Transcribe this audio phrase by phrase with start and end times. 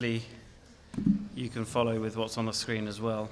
[0.00, 3.30] You can follow with what's on the screen as well.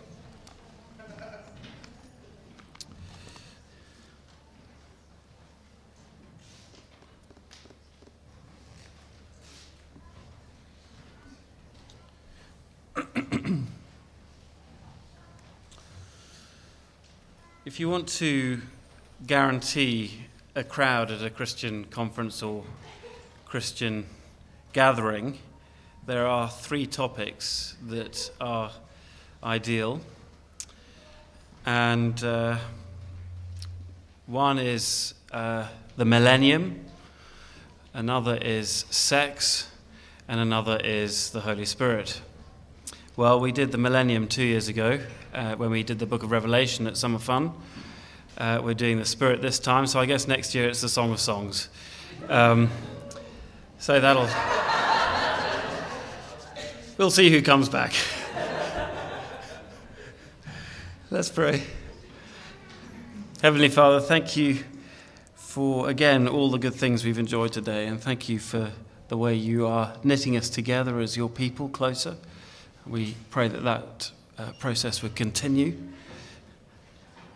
[17.67, 18.62] if you want to
[19.26, 20.12] guarantee
[20.54, 22.64] a crowd at a Christian conference or
[23.44, 24.06] Christian
[24.72, 25.39] gathering,
[26.04, 28.72] there are three topics that are
[29.42, 30.00] ideal.
[31.64, 32.58] And uh,
[34.27, 36.84] one is uh, the millennium,
[37.94, 39.70] another is sex,
[40.27, 42.20] and another is the Holy Spirit.
[43.16, 44.98] Well, we did the millennium two years ago
[45.33, 47.53] uh, when we did the book of Revelation at Summer Fun.
[48.37, 51.12] Uh, we're doing the Spirit this time, so I guess next year it's the Song
[51.12, 51.69] of Songs.
[52.28, 52.70] Um,
[53.78, 54.28] so that'll.
[57.03, 57.95] We'll see who comes back.
[61.11, 61.64] Let's pray.
[63.41, 64.62] Heavenly Father, thank you
[65.34, 68.70] for, again, all the good things we've enjoyed today, and thank you for
[69.09, 72.14] the way you are knitting us together as your people closer.
[72.86, 75.77] We pray that that uh, process would continue.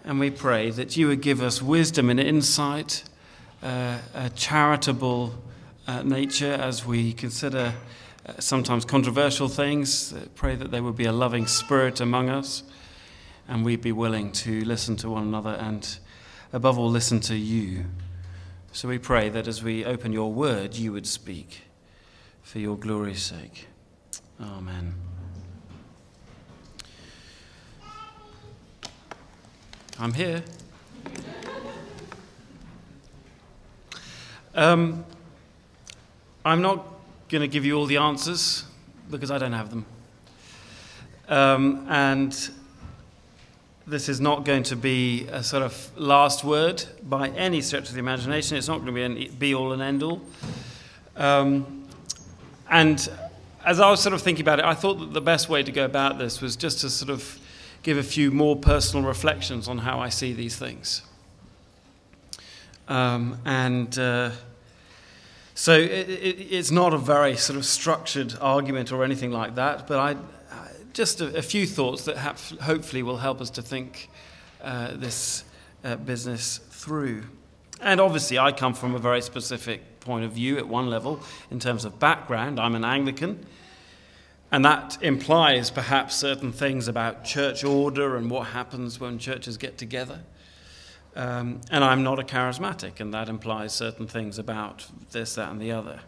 [0.05, 3.03] And we pray that you would give us wisdom and insight,
[3.65, 5.35] uh, a charitable
[5.89, 7.75] uh, nature as we consider
[8.39, 10.15] sometimes controversial things.
[10.35, 12.63] Pray that there would be a loving spirit among us
[13.49, 15.99] and we'd be willing to listen to one another and,
[16.53, 17.85] above all, listen to you.
[18.73, 21.63] So we pray that as we open your word, you would speak
[22.43, 23.69] for your glory's sake.
[24.41, 24.95] Amen.
[29.99, 30.43] I'm here.
[34.55, 35.05] Um,
[36.45, 36.96] I'm not
[37.29, 38.65] going to give you all the answers
[39.11, 39.85] because I don't have them.
[41.29, 42.51] Um, and
[43.87, 47.95] this is not going to be a sort of last word by any stretch of
[47.95, 48.57] the imagination.
[48.57, 50.21] It's not going to be an be all and end all.
[51.17, 51.89] Um,
[52.71, 53.09] and
[53.65, 55.73] as I was sort of thinking about it, I thought that the best way to
[55.73, 57.41] go about this was just to sort of
[57.83, 61.03] give a few more personal reflections on how I see these things.
[62.87, 63.99] Um, and.
[63.99, 64.31] Uh,
[65.57, 69.89] so it, it, it's not a very sort of structured argument or anything like that,
[69.89, 70.17] but I,
[70.93, 74.09] just a, a few thoughts that have, hopefully will help us to think
[74.63, 75.45] uh, this
[75.83, 77.23] uh, business through.
[77.81, 81.59] And obviously, I come from a very specific point of view at one level in
[81.59, 82.61] terms of background.
[82.61, 83.45] I'm an Anglican.
[84.51, 89.77] And that implies perhaps certain things about church order and what happens when churches get
[89.77, 90.21] together.
[91.17, 95.59] Um, and I'm not a charismatic, and that implies certain things about this, that, and
[95.61, 96.01] the other.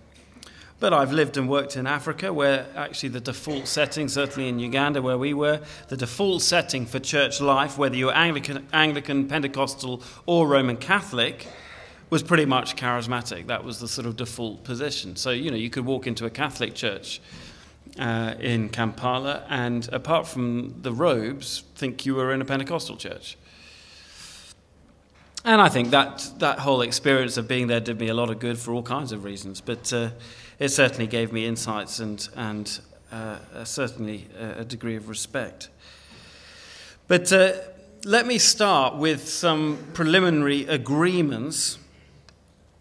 [0.80, 5.00] But I've lived and worked in Africa, where actually the default setting, certainly in Uganda
[5.00, 10.46] where we were, the default setting for church life, whether you're Anglican, Anglican Pentecostal, or
[10.46, 11.48] Roman Catholic,
[12.10, 13.46] was pretty much charismatic.
[13.46, 15.16] That was the sort of default position.
[15.16, 17.20] So, you know, you could walk into a Catholic church
[17.98, 23.36] uh, in Kampala and, apart from the robes, think you were in a Pentecostal church.
[25.48, 28.38] And I think that, that whole experience of being there did me a lot of
[28.38, 29.62] good for all kinds of reasons.
[29.62, 30.10] But uh,
[30.58, 32.78] it certainly gave me insights and, and
[33.10, 35.70] uh, certainly a degree of respect.
[37.06, 37.52] But uh,
[38.04, 41.78] let me start with some preliminary agreements,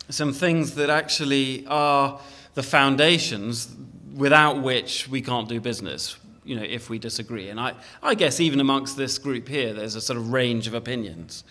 [0.09, 2.19] some things that actually are
[2.55, 3.73] the foundations
[4.13, 6.17] without which we can't do business.
[6.44, 7.47] You know, if we disagree.
[7.47, 10.73] And I, I guess even amongst this group here, there's a sort of range of
[10.73, 11.45] opinions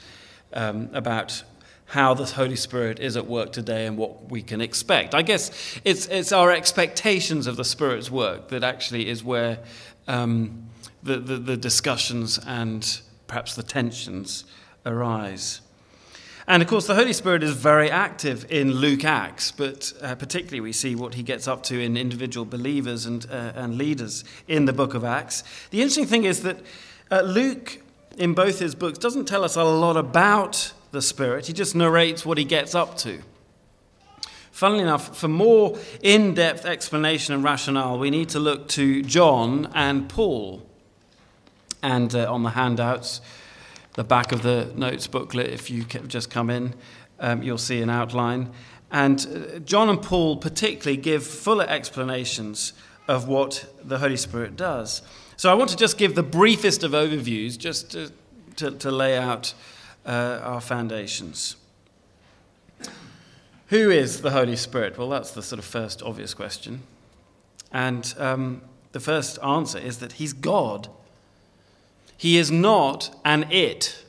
[0.53, 1.43] um, about
[1.87, 5.15] how the Holy Spirit is at work today and what we can expect.
[5.15, 9.59] I guess it's, it's our expectations of the Spirit's work that actually is where
[10.09, 10.67] um,
[11.03, 14.45] the, the, the discussions and perhaps the tensions
[14.85, 15.61] arise.
[16.49, 20.61] And of course, the Holy Spirit is very active in Luke Acts, but uh, particularly
[20.61, 24.65] we see what he gets up to in individual believers and, uh, and leaders in
[24.65, 25.43] the book of Acts.
[25.71, 26.59] The interesting thing is that
[27.11, 27.81] uh, Luke
[28.17, 32.25] in both his books doesn't tell us a lot about the Spirit, he just narrates
[32.25, 33.21] what he gets up to.
[34.51, 39.71] Funnily enough, for more in depth explanation and rationale, we need to look to John
[39.75, 40.67] and Paul.
[41.83, 43.21] And uh, on the handouts,
[43.95, 46.75] the back of the notes booklet, if you just come in,
[47.21, 48.51] um, you'll see an outline.
[48.91, 52.73] And uh, John and Paul particularly give fuller explanations
[53.09, 55.03] of what the Holy Spirit does.
[55.37, 58.11] So I want to just give the briefest of overviews just to,
[58.57, 59.53] to, to lay out
[60.07, 61.57] uh, our foundations.
[63.69, 64.97] Who is the Holy Spirit?
[64.97, 66.83] Well, that's the sort of first obvious question.
[67.73, 68.63] And um,
[68.93, 70.89] The first answer is that he's God.
[72.17, 74.05] He is not an it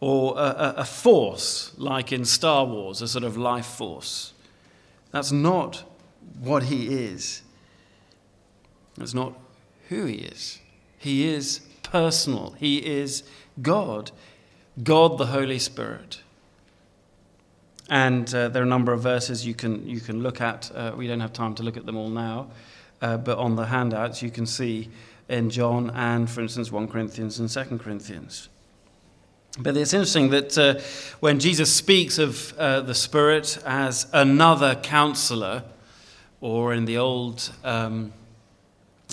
[0.00, 4.34] or a, a, force like in Star Wars, a sort of life force.
[5.12, 5.84] That's not
[6.40, 7.40] what he is.
[8.98, 9.32] That's not
[9.92, 10.58] who he is.
[10.98, 13.24] He is personal, he is
[13.60, 14.10] God,
[14.82, 16.20] God the Holy Spirit.
[17.90, 20.70] And uh, there are a number of verses you can, you can look at.
[20.74, 22.48] Uh, we don't have time to look at them all now,
[23.02, 24.88] uh, but on the handouts you can see
[25.28, 28.48] in John and, for instance, 1 Corinthians and 2 Corinthians.
[29.58, 30.80] But it's interesting that uh,
[31.20, 35.64] when Jesus speaks of uh, the Spirit as another counselor,
[36.40, 38.12] or in the old um,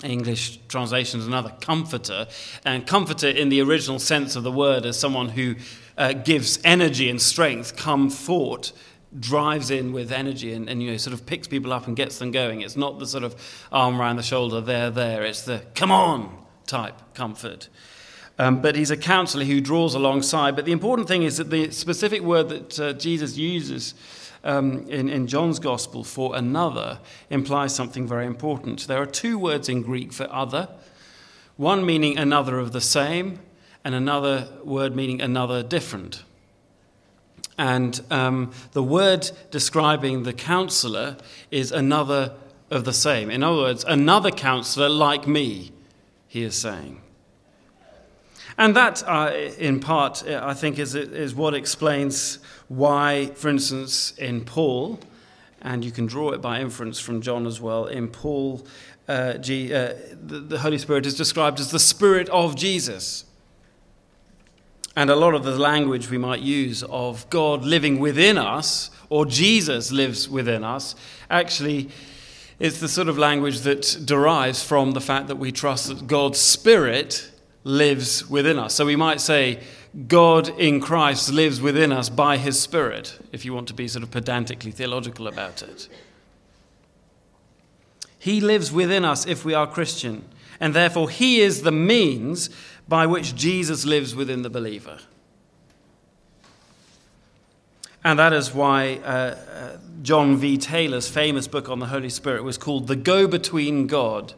[0.04, 2.28] English translations, another comforter,
[2.66, 5.56] and comforter in the original sense of the word as someone who
[5.98, 8.72] uh, gives energy and strength, comfort,
[9.20, 12.20] drives in with energy and, and, you know sort of picks people up and gets
[12.20, 12.62] them going.
[12.62, 13.36] It's not the sort of
[13.72, 15.24] arm around the shoulder, there, there.
[15.24, 17.70] It's the come on type comfort.
[18.38, 20.56] Um, but he's a counselor who draws alongside.
[20.56, 23.94] But the important thing is that the specific word that uh, Jesus uses
[24.44, 27.00] um, in, in John's Gospel for another
[27.30, 28.88] implies something very important.
[28.88, 30.70] There are two words in Greek for other
[31.60, 33.38] one meaning another of the same,
[33.84, 36.24] and another word meaning another different.
[37.58, 41.18] And um, the word describing the counselor
[41.52, 42.32] is another
[42.72, 43.30] of the same.
[43.30, 45.74] In other words, another counselor like me,
[46.30, 47.02] he is saying.
[48.60, 54.44] And that, uh, in part, I think, is, is what explains why, for instance, in
[54.44, 55.00] Paul,
[55.62, 58.68] and you can draw it by inference from John as well, in Paul,
[59.08, 63.24] uh, G, uh, the, the Holy Spirit is described as the Spirit of Jesus.
[64.94, 69.26] And a lot of the language we might use of God living within us, or
[69.26, 70.96] Jesus lives within us,
[71.30, 71.92] actually
[72.60, 76.42] is the sort of language that derives from the fact that we trust that God's
[76.42, 77.29] Spirit
[77.64, 78.76] lives within us.
[78.76, 79.60] So we might say,
[80.08, 84.04] God in Christ lives within us by his Spirit, if you want to be sort
[84.04, 85.88] of pedantically theological about it.
[88.20, 90.26] He lives within us if we are Christian,
[90.60, 92.50] and therefore he is the means
[92.88, 95.00] by which Jesus lives within the believer.
[98.04, 100.58] And that is why uh, uh, John V.
[100.58, 104.34] Taylor's famous book on the Holy Spirit was called The Go Between God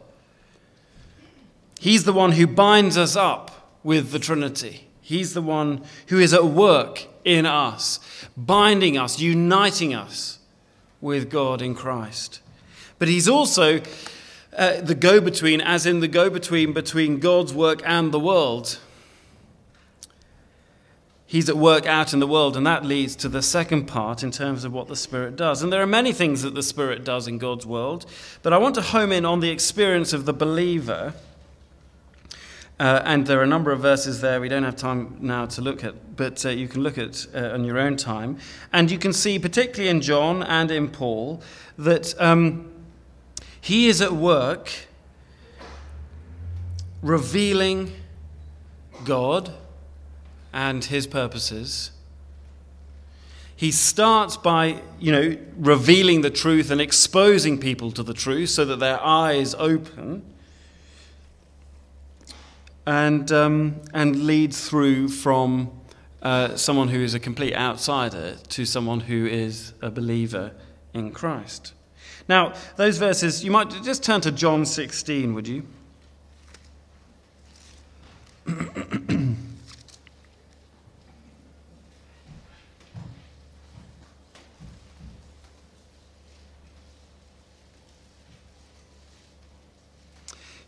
[1.82, 4.86] He's the one who binds us up with the Trinity.
[5.00, 7.98] He's the one who is at work in us,
[8.36, 10.38] binding us, uniting us
[11.00, 12.38] with God in Christ.
[13.00, 13.80] But He's also
[14.56, 18.78] uh, the go between, as in the go between between God's work and the world.
[21.26, 24.30] He's at work out in the world, and that leads to the second part in
[24.30, 25.64] terms of what the Spirit does.
[25.64, 28.06] And there are many things that the Spirit does in God's world,
[28.44, 31.14] but I want to home in on the experience of the believer
[32.82, 35.60] uh, and there are a number of verses there we don't have time now to
[35.60, 38.36] look at, but uh, you can look at uh, on your own time.
[38.72, 41.40] And you can see, particularly in John and in Paul,
[41.78, 42.72] that um,
[43.60, 44.88] he is at work
[47.02, 47.92] revealing
[49.04, 49.52] God
[50.52, 51.92] and his purposes.
[53.54, 58.64] He starts by, you know, revealing the truth and exposing people to the truth so
[58.64, 60.24] that their eyes open
[62.86, 65.70] and, um, and lead through from
[66.22, 70.52] uh, someone who is a complete outsider to someone who is a believer
[70.94, 71.74] in Christ.
[72.28, 75.66] Now, those verses, you might just turn to John 16, would you?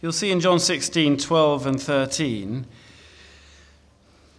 [0.04, 2.66] You'll see in John 16, 12, and 13,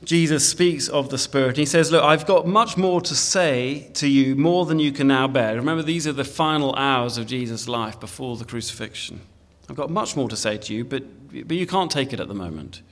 [0.03, 1.57] Jesus speaks of the Spirit.
[1.57, 5.07] He says, Look, I've got much more to say to you, more than you can
[5.07, 5.55] now bear.
[5.55, 9.21] Remember, these are the final hours of Jesus' life before the crucifixion.
[9.67, 11.01] I've got much more to say to you, but,
[11.47, 12.83] but you can't take it at the moment.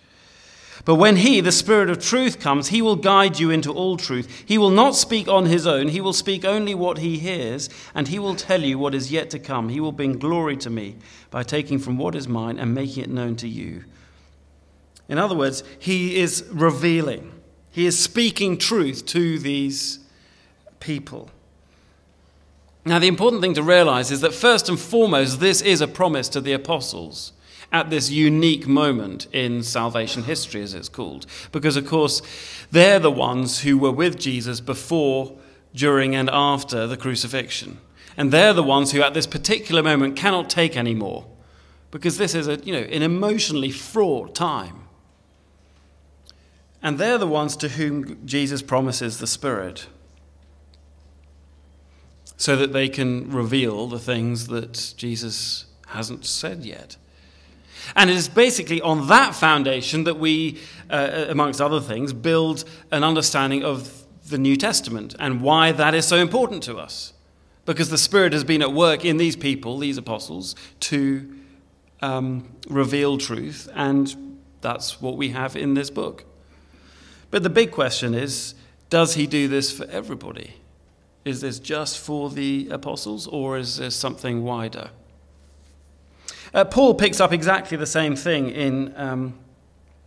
[0.85, 4.43] But when He, the Spirit of truth, comes, He will guide you into all truth.
[4.45, 8.07] He will not speak on His own, He will speak only what He hears, and
[8.07, 9.69] He will tell you what is yet to come.
[9.69, 10.97] He will bring glory to me
[11.31, 13.85] by taking from what is mine and making it known to you.
[15.07, 17.31] In other words, He is revealing,
[17.71, 19.99] He is speaking truth to these
[20.79, 21.29] people.
[22.85, 26.27] Now, the important thing to realize is that first and foremost, this is a promise
[26.29, 27.31] to the apostles
[27.73, 31.25] at this unique moment in salvation history, as it's called.
[31.51, 32.21] Because, of course,
[32.71, 35.35] they're the ones who were with Jesus before,
[35.73, 37.79] during, and after the crucifixion.
[38.15, 41.25] And they're the ones who, at this particular moment, cannot take any more
[41.89, 44.87] because this is a, you know, an emotionally fraught time.
[46.81, 49.87] And they're the ones to whom Jesus promises the Spirit
[52.35, 56.97] so that they can reveal the things that Jesus hasn't said yet.
[57.95, 60.59] And it is basically on that foundation that we,
[60.89, 66.07] uh, amongst other things, build an understanding of the New Testament and why that is
[66.07, 67.13] so important to us.
[67.65, 71.33] Because the Spirit has been at work in these people, these apostles, to
[72.01, 76.25] um, reveal truth, and that's what we have in this book.
[77.31, 78.55] But the big question is
[78.89, 80.55] does he do this for everybody?
[81.25, 84.91] Is this just for the apostles, or is there something wider?
[86.53, 89.39] Uh, Paul picks up exactly the same thing in um,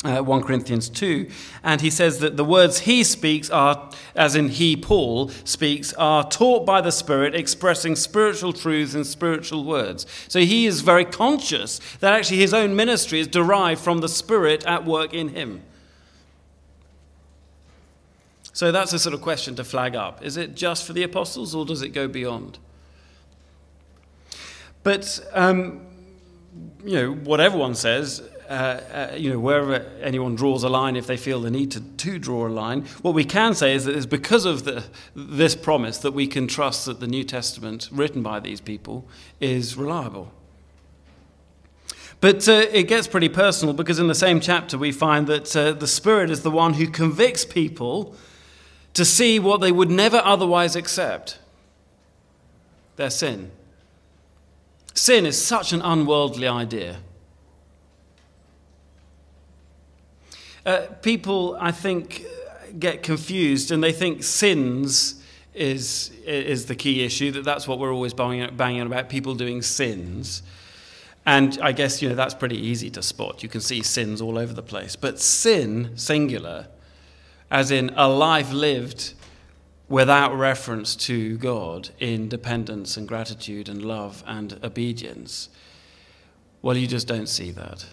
[0.05, 1.29] uh, 1 Corinthians 2,
[1.65, 6.29] and he says that the words he speaks are, as in he, Paul, speaks, are
[6.29, 10.07] taught by the Spirit, expressing spiritual truths in spiritual words.
[10.29, 14.65] So he is very conscious that actually his own ministry is derived from the Spirit
[14.65, 15.63] at work in him.
[18.53, 20.25] So that's a sort of question to flag up.
[20.25, 22.59] Is it just for the apostles or does it go beyond?
[24.83, 25.87] But, um,
[26.85, 31.07] you know, what everyone says, uh, uh, you know, wherever anyone draws a line, if
[31.07, 33.97] they feel the need to, to draw a line, what we can say is that
[33.97, 34.85] it's because of the,
[35.15, 39.05] this promise that we can trust that the New Testament, written by these people,
[39.41, 40.33] is reliable.
[42.21, 45.73] But uh, it gets pretty personal because in the same chapter we find that uh,
[45.73, 48.15] the Spirit is the one who convicts people
[48.95, 51.39] to see what they would never otherwise accept
[52.97, 53.51] their sin.
[54.97, 56.97] Sin is such an unworldly idea.
[60.65, 62.25] Uh, people, I think,
[62.79, 65.23] get confused and they think sins
[65.53, 69.61] is, is the key issue, that that's what we're always banging, banging about, people doing
[69.61, 70.43] sins.
[71.27, 73.43] And I guess, you know, that's pretty easy to spot.
[73.43, 74.97] You can see sins all over the place.
[74.97, 76.69] But sin, singular,
[77.51, 79.13] as in a life lived
[79.89, 85.49] without reference to God in dependence and gratitude and love and obedience,
[86.63, 87.87] well, you just don't see that.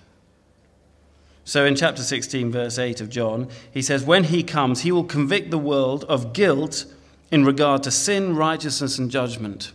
[1.45, 5.03] So in chapter 16, verse 8 of John, he says, When he comes, he will
[5.03, 6.85] convict the world of guilt
[7.31, 9.73] in regard to sin, righteousness, and judgment.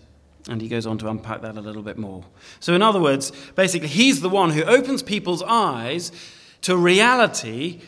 [0.48, 2.24] And he goes on to unpack that a little bit more.
[2.58, 6.10] So, in other words, basically, he's the one who opens people's eyes
[6.62, 7.82] to reality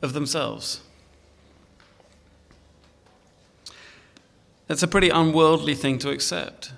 [0.00, 0.82] of themselves.
[4.70, 6.70] It's a pretty unworldly thing to accept.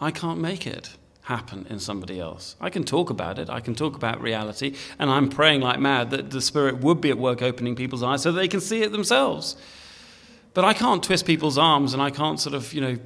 [0.00, 0.90] I can't make it
[1.22, 2.54] happen in somebody else.
[2.60, 6.10] I can talk about it, I can talk about reality, and I'm praying like mad
[6.10, 8.92] that the Spirit would be at work opening people's eyes so they can see it
[8.92, 9.56] themselves.
[10.54, 12.98] But I can't twist people's arms and I can't sort of, you know,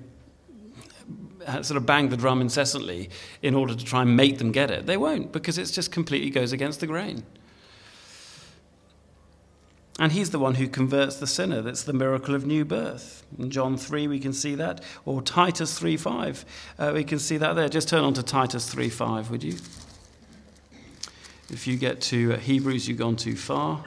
[1.62, 3.08] sort of bang the drum incessantly
[3.40, 4.84] in order to try and make them get it.
[4.84, 7.24] They won't because it just completely goes against the grain.
[9.98, 11.62] And he's the one who converts the sinner.
[11.62, 13.24] That's the miracle of new birth.
[13.38, 14.82] In John 3, we can see that.
[15.04, 16.44] Or Titus 3 5,
[16.78, 17.68] uh, we can see that there.
[17.68, 19.56] Just turn on to Titus 3 5, would you?
[21.50, 23.84] If you get to uh, Hebrews, you've gone too far.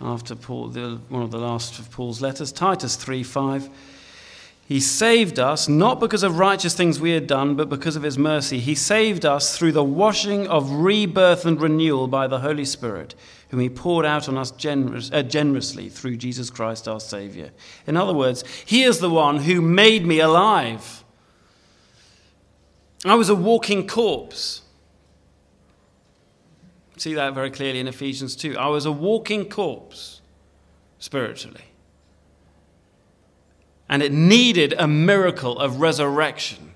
[0.00, 3.70] After Paul, the, one of the last of Paul's letters, Titus 3 5.
[4.66, 8.16] He saved us not because of righteous things we had done, but because of his
[8.16, 8.58] mercy.
[8.58, 13.14] He saved us through the washing of rebirth and renewal by the Holy Spirit,
[13.50, 17.50] whom he poured out on us generous, uh, generously through Jesus Christ our Savior.
[17.86, 21.04] In other words, he is the one who made me alive.
[23.04, 24.62] I was a walking corpse.
[26.96, 28.56] See that very clearly in Ephesians 2.
[28.56, 30.22] I was a walking corpse
[30.98, 31.64] spiritually.
[33.94, 36.74] And it needed a miracle of resurrection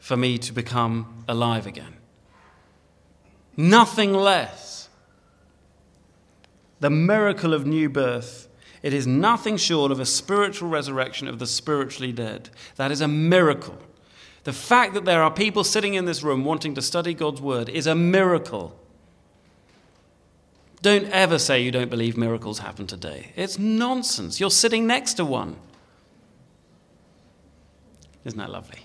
[0.00, 1.94] for me to become alive again.
[3.56, 4.88] Nothing less.
[6.80, 8.48] The miracle of new birth,
[8.82, 12.50] it is nothing short of a spiritual resurrection of the spiritually dead.
[12.74, 13.78] That is a miracle.
[14.42, 17.68] The fact that there are people sitting in this room wanting to study God's word
[17.68, 18.76] is a miracle.
[20.82, 23.30] Don't ever say you don't believe miracles happen today.
[23.36, 24.40] It's nonsense.
[24.40, 25.54] You're sitting next to one.
[28.24, 28.80] Isn't that lovely?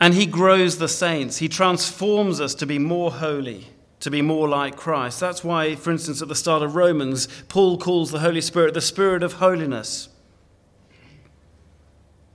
[0.00, 1.36] and he grows the saints.
[1.36, 3.68] He transforms us to be more holy,
[4.00, 5.20] to be more like Christ.
[5.20, 8.80] That's why, for instance, at the start of Romans, Paul calls the Holy Spirit the
[8.80, 10.08] Spirit of holiness.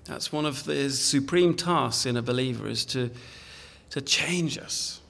[0.05, 3.09] That's one of his supreme tasks in a believer is to,
[3.89, 5.01] to change us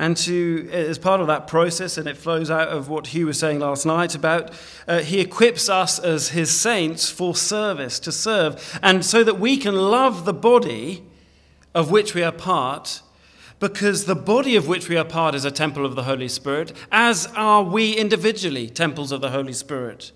[0.00, 3.38] And to, as part of that process, and it flows out of what Hugh was
[3.38, 4.50] saying last night about,
[4.88, 9.58] uh, he equips us as his saints for service, to serve, and so that we
[9.58, 11.04] can love the body
[11.74, 13.02] of which we are part,
[13.58, 16.72] because the body of which we are part is a temple of the Holy Spirit,
[16.90, 20.12] as are we individually temples of the Holy Spirit.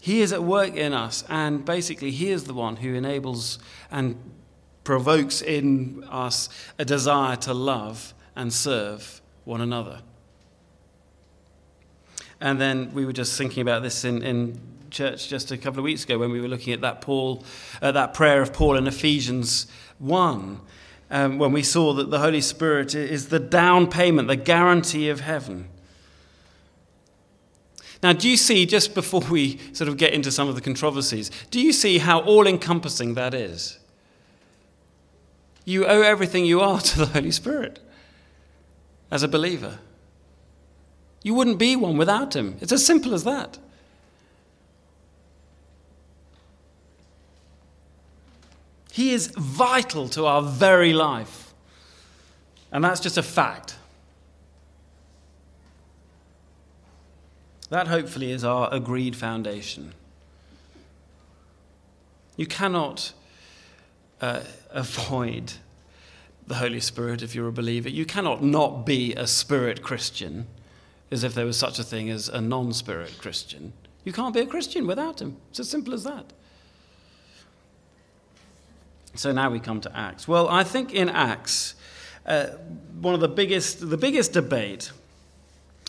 [0.00, 3.60] He is at work in us, and basically, He is the one who enables
[3.92, 4.16] and
[4.84, 6.48] provokes in us
[6.78, 10.00] a desire to love and serve one another.
[12.40, 14.60] And then we were just thinking about this in, in
[14.90, 17.44] church just a couple of weeks ago when we were looking at that Paul,
[17.80, 19.66] uh, that prayer of Paul in Ephesians
[19.98, 20.60] 1,
[21.10, 25.20] um, when we saw that the Holy Spirit is the down payment, the guarantee of
[25.20, 25.68] heaven.
[28.02, 31.30] Now, do you see, just before we sort of get into some of the controversies,
[31.50, 33.78] do you see how all encompassing that is?
[35.64, 37.78] You owe everything you are to the Holy Spirit
[39.10, 39.78] as a believer.
[41.22, 42.56] You wouldn't be one without Him.
[42.60, 43.58] It's as simple as that.
[48.92, 51.54] He is vital to our very life.
[52.70, 53.76] And that's just a fact.
[57.70, 59.94] That hopefully is our agreed foundation.
[62.36, 63.12] You cannot
[64.22, 65.52] uh, avoid
[66.46, 67.88] the Holy Spirit if you're a believer.
[67.88, 70.46] You cannot not be a spirit Christian
[71.10, 73.72] as if there was such a thing as a non spirit Christian.
[74.04, 75.36] You can't be a Christian without him.
[75.50, 76.32] It's as simple as that.
[79.14, 80.26] So now we come to Acts.
[80.26, 81.74] Well, I think in Acts,
[82.24, 82.46] uh,
[83.00, 84.90] one of the biggest, the biggest debate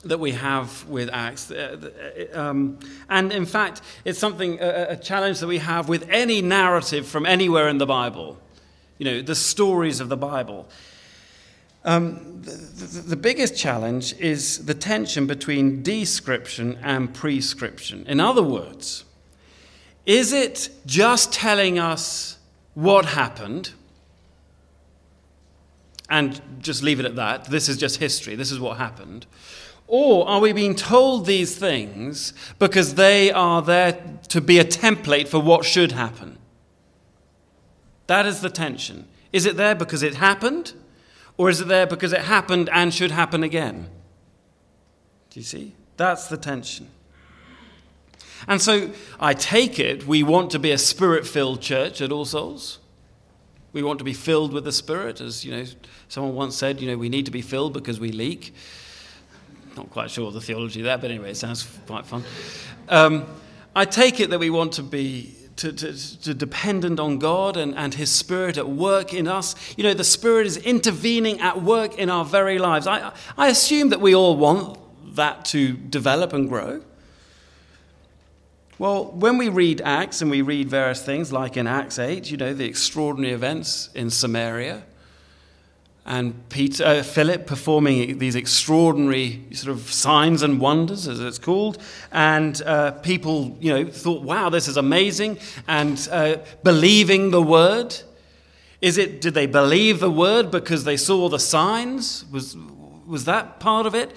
[0.03, 1.49] that we have with Acts.
[1.49, 1.89] Uh,
[2.33, 6.41] uh, um, and in fact, it's something, a, a, challenge that we have with any
[6.41, 8.37] narrative from anywhere in the Bible,
[8.97, 10.67] you know, the stories of the Bible.
[11.85, 18.05] Um, the, the, the biggest challenge is the tension between description and prescription.
[18.07, 19.05] In other words,
[20.05, 22.37] is it just telling us
[22.73, 23.71] what happened?
[26.09, 27.45] And just leave it at that.
[27.45, 28.35] This is just history.
[28.35, 29.25] This is what happened.
[29.95, 35.27] Or are we being told these things because they are there to be a template
[35.27, 36.39] for what should happen?
[38.07, 39.07] That is the tension.
[39.31, 40.73] Is it there because it happened?
[41.37, 43.87] Or is it there because it happened and should happen again?
[45.29, 45.75] Do you see?
[45.95, 46.87] That's the tension.
[48.47, 52.25] And so I take it we want to be a spirit filled church at All
[52.25, 52.79] Souls.
[53.73, 55.65] We want to be filled with the Spirit, as you know,
[56.07, 58.55] someone once said, you know, we need to be filled because we leak.
[59.75, 62.23] Not quite sure of the theology there, but anyway, it sounds quite fun.
[62.89, 63.25] Um,
[63.75, 67.75] I take it that we want to be to, to, to, dependent on God and,
[67.75, 69.55] and His Spirit at work in us.
[69.77, 72.87] You know, the Spirit is intervening at work in our very lives.
[72.87, 74.79] I, I assume that we all want
[75.15, 76.81] that to develop and grow.
[78.79, 82.37] Well, when we read Acts and we read various things, like in Acts 8, you
[82.37, 84.83] know, the extraordinary events in Samaria,
[86.05, 91.81] and Peter, uh, Philip performing these extraordinary sort of signs and wonders, as it's called.
[92.11, 97.95] And uh, people, you know, thought, wow, this is amazing, and uh, believing the word.
[98.81, 102.25] Is it, did they believe the word because they saw the signs?
[102.33, 102.57] Was,
[103.07, 104.13] was that part of it?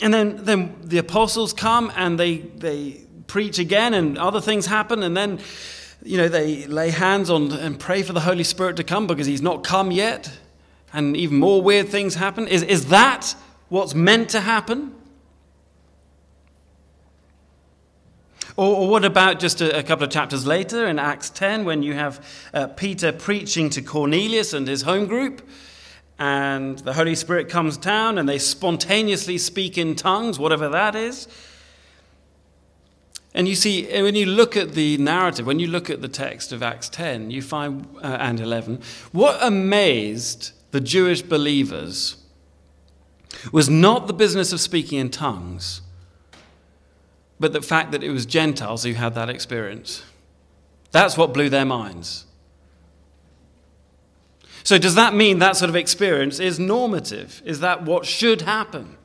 [0.00, 5.02] And then, then the apostles come and they, they preach again, and other things happen,
[5.02, 5.38] and then,
[6.02, 9.26] you know, they lay hands on and pray for the Holy Spirit to come because
[9.26, 10.30] he's not come yet
[10.94, 12.48] and even more weird things happen?
[12.48, 13.34] Is, is that
[13.68, 14.94] what's meant to happen?
[18.56, 21.82] Or, or what about just a, a, couple of chapters later in Acts 10 when
[21.82, 25.46] you have uh, Peter preaching to Cornelius and his home group?
[26.20, 31.26] And the Holy Spirit comes down and they spontaneously speak in tongues, whatever that is.
[33.36, 36.52] And you see, when you look at the narrative, when you look at the text
[36.52, 38.80] of Acts 10, you find, uh, and 11,
[39.10, 42.16] what amazed the Jewish believers
[43.52, 45.82] was not the business of speaking in tongues,
[47.38, 50.02] but the fact that it was Gentiles who had that experience.
[50.90, 52.26] That's what blew their minds.
[54.64, 57.40] So, does that mean that sort of experience is normative?
[57.44, 58.96] Is that what should happen?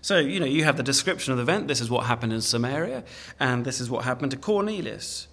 [0.00, 1.66] So, you know, you have the description of the event.
[1.66, 3.02] This is what happened in Samaria,
[3.40, 5.26] and this is what happened to Cornelius.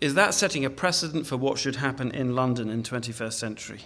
[0.00, 3.80] Is that setting a precedent for what should happen in London in 21st century?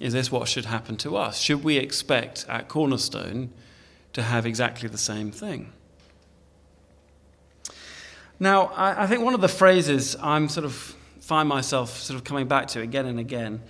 [0.00, 1.38] Is this what should happen to us?
[1.38, 3.50] Should we expect at Cornerstone
[4.12, 5.72] to have exactly the same thing?
[8.38, 10.74] Now, I, think one of the phrases I'm sort of
[11.20, 13.62] find myself sort of coming back to again and again.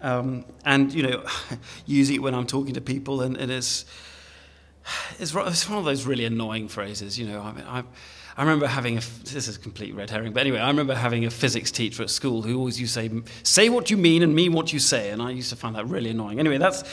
[0.00, 1.24] Um, and, you know,
[1.86, 3.84] use it when I'm talking to people, and, and it's,
[5.18, 7.40] it's, it's, one of those really annoying phrases, you know.
[7.40, 7.84] I, mean, I,
[8.38, 11.24] I remember having a, this is a complete red herring, but anyway, I remember having
[11.24, 14.32] a physics teacher at school who always used to say, say what you mean and
[14.32, 16.38] mean what you say, and I used to find that really annoying.
[16.38, 16.84] Anyway, that's,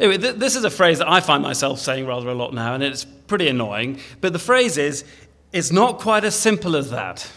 [0.00, 2.74] anyway, th- this is a phrase that I find myself saying rather a lot now,
[2.74, 5.04] and it's pretty annoying, but the phrase is,
[5.52, 7.30] it's not quite as simple as that.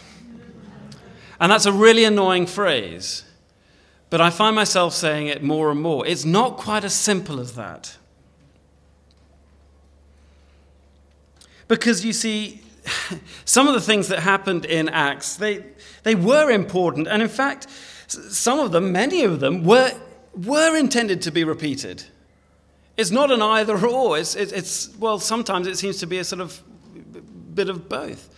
[1.38, 3.22] And that's a really annoying phrase.
[4.10, 6.04] But I find myself saying it more and more.
[6.04, 7.96] It's not quite as simple as that.
[11.68, 12.60] Because you see,
[13.44, 15.64] some of the things that happened in Acts, they,
[16.02, 17.08] they were important.
[17.08, 17.68] And in fact,
[18.08, 19.92] some of them, many of them, were,
[20.34, 22.04] were intended to be repeated.
[22.96, 24.18] It's not an either or.
[24.18, 26.60] It's, it's, well, sometimes it seems to be a sort of
[27.54, 28.28] bit of both.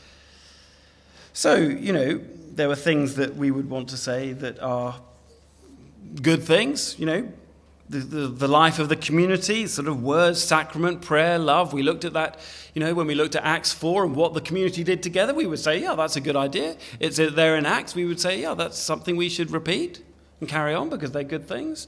[1.33, 2.21] So, you know,
[2.53, 5.01] there were things that we would want to say that are
[6.23, 7.33] good things, you know,
[7.89, 11.73] the, the, the, life of the community, sort of words, sacrament, prayer, love.
[11.73, 12.39] We looked at that,
[12.73, 15.47] you know, when we looked at Acts 4 and what the community did together, we
[15.47, 16.77] would say, yeah, that's a good idea.
[16.99, 20.03] It's there in Acts, we would say, yeah, that's something we should repeat
[20.41, 21.87] and carry on because they're good things.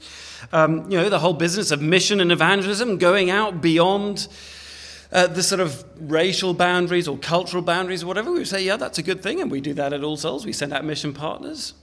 [0.51, 4.27] Um, you know, the whole business of mission and evangelism, going out beyond
[5.11, 8.77] uh, the sort of racial boundaries or cultural boundaries or whatever, we would say, yeah,
[8.77, 10.45] that's a good thing, and we do that at All Souls.
[10.45, 11.73] We send out mission partners.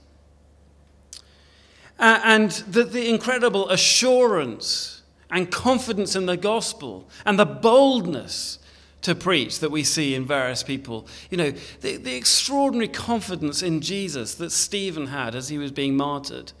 [1.97, 8.59] Uh, and the, the incredible assurance and confidence in the gospel and the boldness
[9.01, 11.07] to preach that we see in various people.
[11.29, 15.95] You know, the, the extraordinary confidence in Jesus that Stephen had as he was being
[15.95, 16.51] martyred.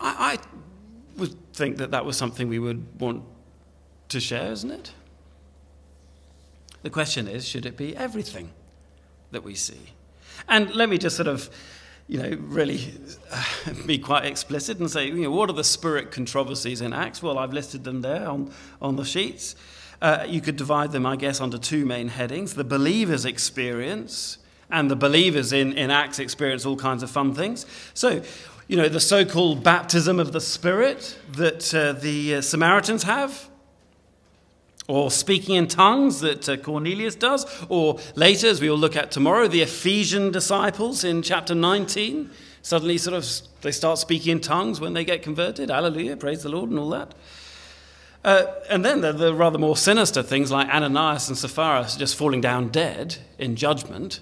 [0.00, 0.38] I, I
[1.16, 3.22] would think that that was something we would want
[4.08, 4.92] to share, isn't it?
[6.82, 8.50] The question is should it be everything
[9.30, 9.92] that we see?
[10.48, 11.48] And let me just sort of
[12.06, 12.92] you know, really
[13.32, 13.44] uh,
[13.86, 17.22] be quite explicit and say, you know, what are the spirit controversies in Acts?
[17.22, 19.56] Well, I've listed them there on, on the sheets.
[20.02, 24.38] Uh, you could divide them, I guess, under two main headings the believer's experience,
[24.70, 27.64] and the believers in, in Acts experience all kinds of fun things.
[27.94, 28.22] So,
[28.68, 33.48] you know, the so called baptism of the Spirit that uh, the uh, Samaritans have,
[34.86, 39.10] or speaking in tongues that uh, Cornelius does, or later, as we will look at
[39.10, 43.26] tomorrow, the Ephesian disciples in chapter 19 suddenly sort of
[43.60, 45.70] they start speaking in tongues when they get converted.
[45.70, 47.14] Hallelujah, praise the Lord, and all that.
[48.24, 52.40] Uh, and then the, the, rather more sinister things like Ananias and Sapphira just falling
[52.40, 54.20] down dead in judgment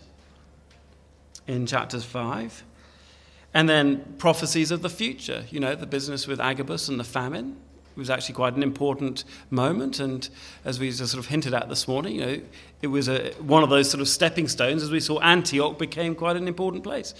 [1.46, 2.64] in chapters 5.
[3.54, 7.56] And then prophecies of the future, you know, the business with Agabus and the famine
[7.96, 10.28] was actually quite an important moment, and
[10.64, 12.40] as we sort of hinted at this morning, you know,
[12.80, 16.14] it was a, one of those sort of stepping stones as we saw Antioch became
[16.14, 17.14] quite an important place.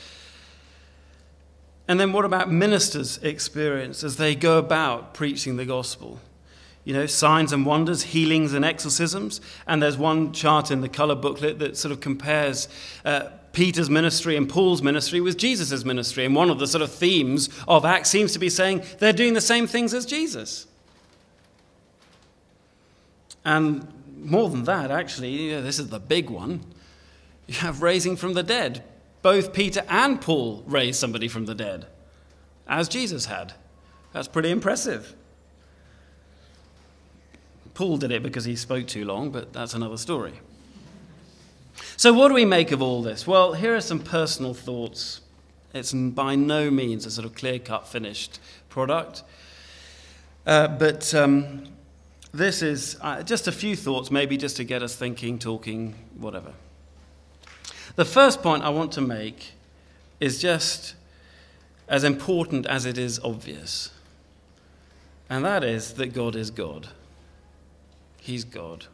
[1.88, 6.20] And then what about ministers' experience as they go about preaching the gospel?
[6.84, 9.40] You know, signs and wonders, healings and exorcisms.
[9.66, 12.68] And there's one chart in the color booklet that sort of compares
[13.04, 16.24] uh, Peter's ministry and Paul's ministry with Jesus' ministry.
[16.24, 19.34] And one of the sort of themes of Acts seems to be saying they're doing
[19.34, 20.66] the same things as Jesus.
[23.44, 23.86] And
[24.16, 26.60] more than that, actually, this is the big one.
[27.46, 28.84] You have raising from the dead.
[29.20, 31.86] Both Peter and Paul raised somebody from the dead,
[32.66, 33.54] as Jesus had.
[34.12, 35.14] That's pretty impressive.
[37.74, 40.40] Paul did it because he spoke too long, but that's another story.
[41.96, 43.26] So, what do we make of all this?
[43.26, 45.20] Well, here are some personal thoughts.
[45.74, 49.22] It's by no means a sort of clear cut, finished product.
[50.46, 51.64] Uh, but um,
[52.32, 56.52] this is uh, just a few thoughts, maybe just to get us thinking, talking, whatever.
[57.94, 59.52] The first point I want to make
[60.18, 60.94] is just
[61.88, 63.90] as important as it is obvious,
[65.28, 66.88] and that is that God is God.
[68.18, 68.86] He's God.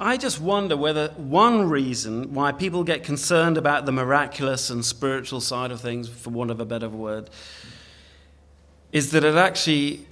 [0.00, 5.40] I just wonder whether one reason why people get concerned about the miraculous and spiritual
[5.40, 7.30] side of things, for want of a better word,
[8.92, 10.06] is that it actually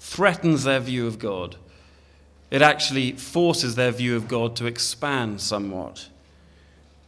[0.00, 1.56] threatens their view of God.
[2.50, 6.08] It actually forces their view of God to expand somewhat.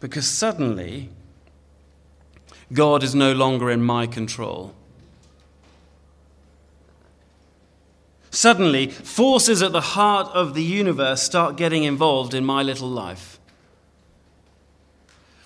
[0.01, 1.09] Because suddenly,
[2.73, 4.75] God is no longer in my control.
[8.31, 13.39] Suddenly, forces at the heart of the universe start getting involved in my little life,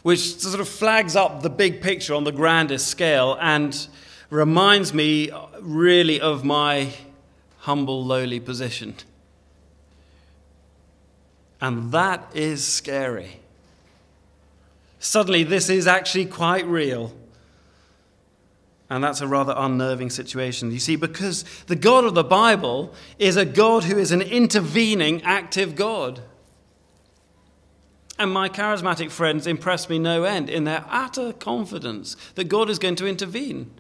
[0.03, 3.87] which sort of flags up the big picture on the grandest scale and
[4.31, 6.93] reminds me really of my
[7.59, 8.95] humble, lowly position.
[11.61, 13.39] And that is scary.
[14.99, 17.13] Suddenly, this is actually quite real.
[18.93, 20.71] And that's a rather unnerving situation.
[20.71, 25.23] You see, because the God of the Bible is a God who is an intervening,
[25.23, 26.21] active God.
[28.19, 32.79] And my charismatic friends impress me no end in their utter confidence that God is
[32.79, 33.71] going to intervene.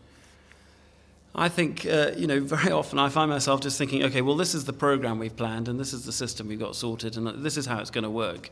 [1.35, 4.55] I think, uh, you know, very often I find myself just thinking, okay, well, this
[4.55, 7.59] is the program we've planned, and this is the system we've got sorted, and this
[7.59, 8.48] is how it's going to work.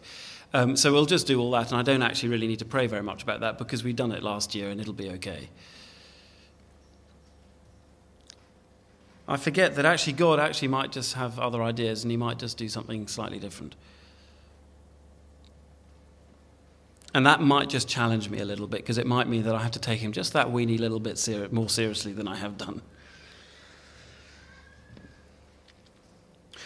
[0.53, 2.87] Um, so we'll just do all that, and I don't actually really need to pray
[2.87, 5.49] very much about that because we've done it last year and it'll be okay.
[9.31, 12.59] I forget that actually God actually might just have other ideas and he might just
[12.59, 13.77] do something slightly different.
[17.15, 19.63] And that might just challenge me a little bit because it might mean that I
[19.63, 22.59] have to take him just that weeny little bit ser- more seriously than I have
[22.59, 22.83] done.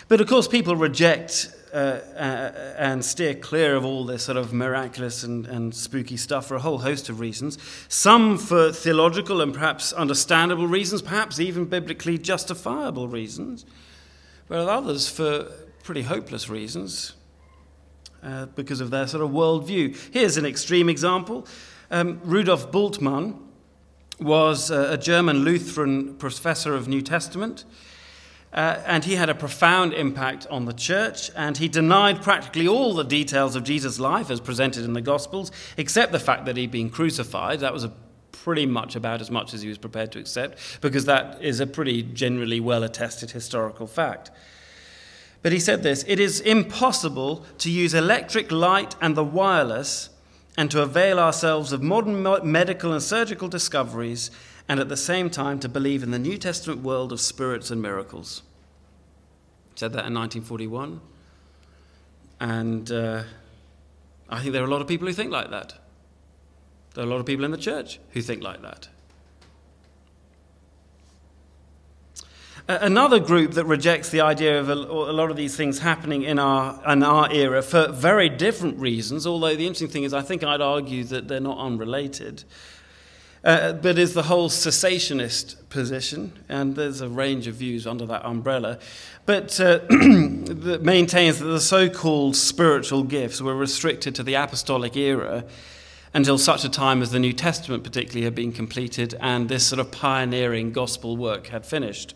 [0.09, 4.53] But of course, people reject uh, uh, and steer clear of all this sort of
[4.53, 7.59] miraculous and, and spooky stuff for a whole host of reasons.
[7.89, 13.67] Some for theological and perhaps understandable reasons, perhaps even biblically justifiable reasons,
[14.47, 15.51] but others for
[15.83, 17.15] pretty hopeless reasons
[18.23, 19.97] uh, because of their sort of worldview.
[20.13, 21.47] Here's an extreme example
[21.91, 23.41] um, Rudolf Bultmann
[24.21, 27.65] was uh, a German Lutheran professor of New Testament.
[28.55, 32.95] Uh, and he had a profound impact on the church, and he denied practically all
[32.95, 36.71] the details of Jesus' life as presented in the Gospels, except the fact that he'd
[36.71, 37.59] been crucified.
[37.61, 37.89] That was
[38.31, 41.67] pretty much about as much as he was prepared to accept, because that is a
[41.67, 44.31] pretty generally well attested historical fact.
[45.43, 50.11] But he said this It is impossible to use electric light and the wireless
[50.57, 54.31] and to avail ourselves of modern medical and surgical discoveries
[54.69, 57.83] and at the same time to believe in the New Testament world of spirits and
[57.83, 58.43] miracles.
[59.75, 61.01] Said that in 1941.
[62.41, 63.25] And uh,
[64.29, 65.75] I think there are a lot of people who think like that.
[66.95, 68.89] There are a lot of people in the church who think like that.
[72.67, 76.81] Another group that rejects the idea of a, lot of these things happening in our,
[76.91, 80.63] in our era for very different reasons, although the interesting thing is, I think I'd
[80.63, 82.45] argue that they're not unrelated,
[83.45, 88.25] uh, but is the whole cessationist position, and there's a range of views under that
[88.25, 88.79] umbrella,
[89.27, 94.97] but uh, that maintains that the so called spiritual gifts were restricted to the apostolic
[94.97, 95.45] era
[96.15, 99.81] until such a time as the New Testament, particularly, had been completed and this sort
[99.81, 102.15] of pioneering gospel work had finished.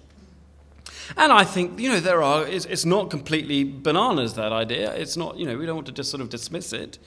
[1.16, 4.94] And I think, you know, there are, it's, it's, not completely bananas, that idea.
[4.94, 6.98] It's not, you know, we don't want to just sort of dismiss it.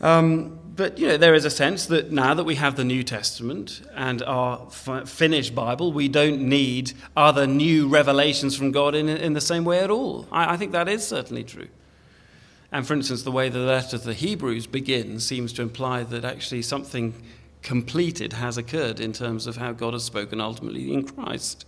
[0.00, 3.02] Um, but, you know, there is a sense that now that we have the New
[3.02, 9.08] Testament and our f- finished Bible, we don't need other new revelations from God in,
[9.08, 10.28] in the same way at all.
[10.30, 11.66] I, I think that is certainly true.
[12.70, 16.24] And for instance, the way the letter to the Hebrews begins seems to imply that
[16.24, 17.12] actually something
[17.62, 21.66] completed has occurred in terms of how God has spoken ultimately in Christ.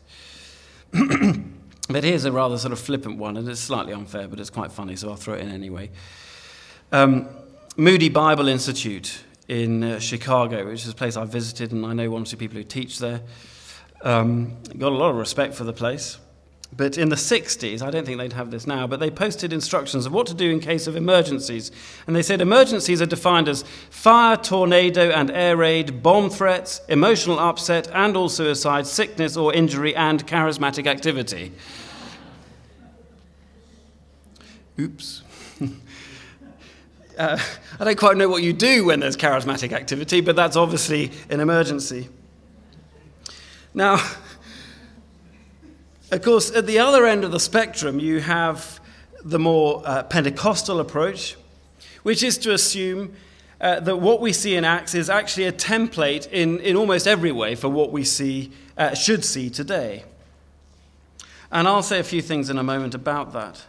[0.92, 4.70] but here's a rather sort of flippant one, and it's slightly unfair, but it's quite
[4.70, 5.90] funny, so I'll throw it in anyway.
[6.92, 7.28] Um,
[7.76, 12.10] Moody Bible Institute in uh, Chicago, which is a place I visited, and I know
[12.10, 13.20] one or two people who teach there.
[14.02, 16.18] Um, got a lot of respect for the place.
[16.76, 20.06] But in the 60s, I don't think they'd have this now, but they posted instructions
[20.06, 21.72] of what to do in case of emergencies.
[22.06, 27.40] And they said emergencies are defined as fire, tornado, and air raid, bomb threats, emotional
[27.40, 31.52] upset, and all suicide, sickness or injury, and charismatic activity.
[34.78, 35.22] Oops.
[37.20, 37.38] Uh,
[37.80, 41.40] I don't quite know what you do when there's charismatic activity, but that's obviously an
[41.40, 42.08] emergency.
[43.74, 43.94] Now,
[46.10, 48.80] of course, at the other end of the spectrum, you have
[49.22, 51.36] the more uh, Pentecostal approach,
[52.02, 53.14] which is to assume
[53.60, 57.30] uh, that what we see in Acts is actually a template in, in almost every
[57.30, 60.04] way for what we see, uh, should see today.
[61.52, 63.66] And I'll say a few things in a moment about that.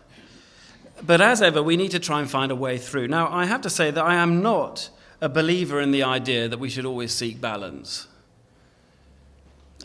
[1.04, 3.08] But as ever, we need to try and find a way through.
[3.08, 6.60] Now, I have to say that I am not a believer in the idea that
[6.60, 8.08] we should always seek balance.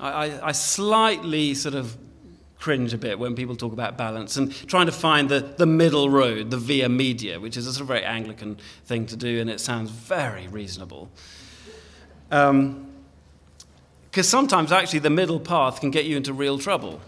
[0.00, 1.96] I, I, I slightly sort of
[2.58, 6.08] cringe a bit when people talk about balance and trying to find the, the middle
[6.10, 9.50] road, the via media, which is a sort of very Anglican thing to do, and
[9.50, 11.08] it sounds very reasonable.
[12.28, 12.88] Because um,
[14.22, 17.00] sometimes actually the middle path can get you into real trouble,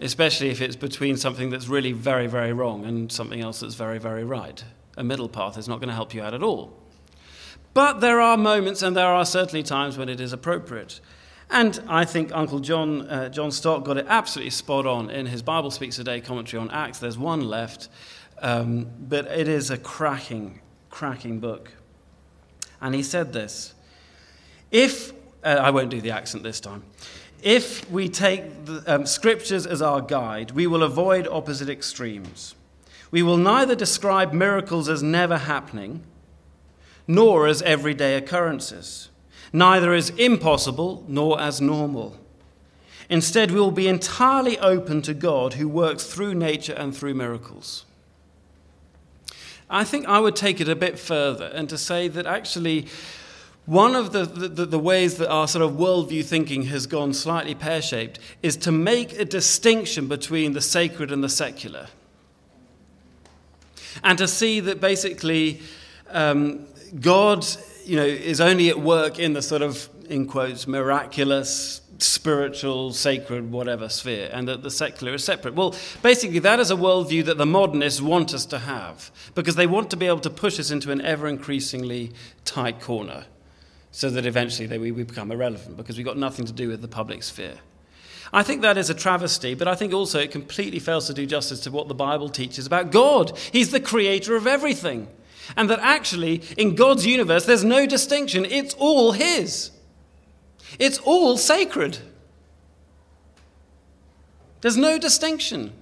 [0.00, 3.98] especially if it's between something that's really very, very wrong and something else that's very,
[3.98, 4.64] very right.
[4.96, 6.72] A middle path is not going to help you out at all.
[7.74, 11.00] But there are moments, and there are certainly times when it is appropriate.
[11.50, 15.42] And I think Uncle John, uh, John Stott got it absolutely spot on in his
[15.42, 16.98] Bible Speaks Today commentary on Acts.
[16.98, 17.88] There's one left.
[18.42, 21.72] Um, but it is a cracking, cracking book.
[22.80, 23.74] And he said this
[24.70, 25.12] If,
[25.44, 26.82] uh, I won't do the accent this time,
[27.46, 32.56] if we take the, um, scriptures as our guide, we will avoid opposite extremes.
[33.12, 36.02] We will neither describe miracles as never happening
[37.06, 39.10] nor as everyday occurrences,
[39.52, 42.18] neither as impossible nor as normal.
[43.08, 47.84] Instead, we will be entirely open to God who works through nature and through miracles.
[49.70, 52.88] I think I would take it a bit further and to say that actually,
[53.66, 57.54] one of the, the, the, ways that our sort of worldview thinking has gone slightly
[57.54, 61.88] pear shaped is to make a distinction between the sacred and the secular.
[64.04, 65.60] And to see that basically
[66.10, 66.66] um,
[67.00, 67.44] God
[67.84, 73.50] you know, is only at work in the sort of, in quotes, miraculous, spiritual, sacred,
[73.50, 75.54] whatever sphere, and that the secular is separate.
[75.54, 79.66] Well, basically, that is a worldview that the modernists want us to have because they
[79.66, 82.12] want to be able to push us into an ever increasingly
[82.44, 83.24] tight corner
[83.96, 86.82] so that eventually they, we, we become irrelevant because we've got nothing to do with
[86.82, 87.54] the public sphere.
[88.30, 91.24] I think that is a travesty, but I think also it completely fails to do
[91.24, 93.32] justice to what the Bible teaches about God.
[93.52, 95.08] He's the creator of everything.
[95.56, 98.44] And that actually, in God's universe, there's no distinction.
[98.44, 99.70] It's all His,
[100.78, 101.96] it's all sacred.
[104.60, 105.72] There's no distinction.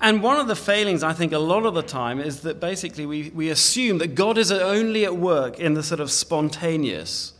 [0.00, 3.06] And one of the failings, I think, a lot of the time is that basically
[3.06, 7.32] we, we assume that God is only at work in the sort of spontaneous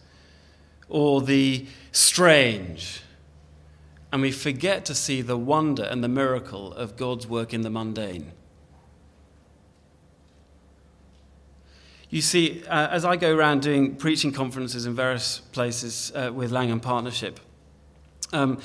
[0.89, 3.01] or the strange.
[4.13, 7.71] And we forget to see the wonder and the miracle of God's work in the
[7.71, 8.33] mundane.
[12.11, 16.53] You see, uh, as I go around doing preaching conferences in various places uh, with
[16.53, 17.41] Langham Partnership,
[18.33, 18.61] um,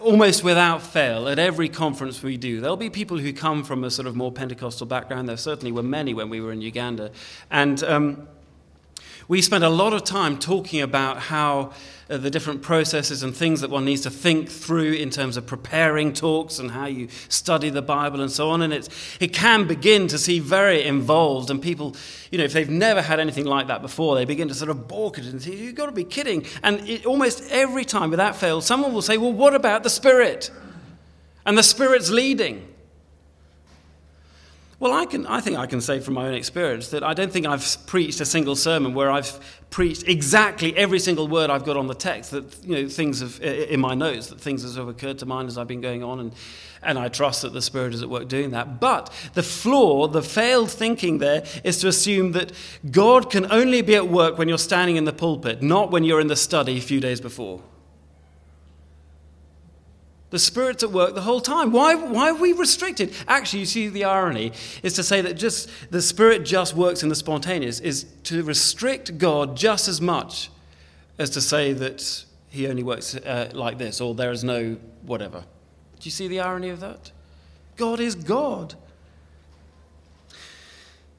[0.00, 3.90] almost without fail, at every conference we do, there'll be people who come from a
[3.90, 5.28] sort of more Pentecostal background.
[5.28, 7.10] There certainly were many when we were in Uganda.
[7.50, 8.28] And um,
[9.32, 11.72] we spent a lot of time talking about how
[12.10, 15.46] uh, the different processes and things that one needs to think through in terms of
[15.46, 18.60] preparing talks and how you study the Bible and so on.
[18.60, 18.90] And it's,
[19.20, 21.96] it can begin to seem very involved, and people,
[22.30, 24.86] you know, if they've never had anything like that before, they begin to sort of
[24.86, 26.44] balk at it and say, You've got to be kidding.
[26.62, 30.50] And it, almost every time, without fail, someone will say, Well, what about the Spirit?
[31.46, 32.68] And the Spirit's leading.
[34.82, 37.30] Well, I, can, I think I can say from my own experience that I don't
[37.30, 39.38] think I've preached a single sermon where I've
[39.70, 43.40] preached exactly every single word I've got on the text, that, you know, things have,
[43.40, 46.34] in my notes, that things have occurred to mind as I've been going on, and,
[46.82, 48.80] and I trust that the Spirit is at work doing that.
[48.80, 52.50] But the flaw, the failed thinking there, is to assume that
[52.90, 56.20] God can only be at work when you're standing in the pulpit, not when you're
[56.20, 57.62] in the study a few days before.
[60.32, 61.72] The Spirit's at work the whole time.
[61.72, 63.14] Why, why are we restricted?
[63.28, 67.10] Actually, you see, the irony is to say that just the Spirit just works in
[67.10, 70.50] the spontaneous, is to restrict God just as much
[71.18, 75.40] as to say that He only works uh, like this or there is no whatever.
[76.00, 77.12] Do you see the irony of that?
[77.76, 78.74] God is God.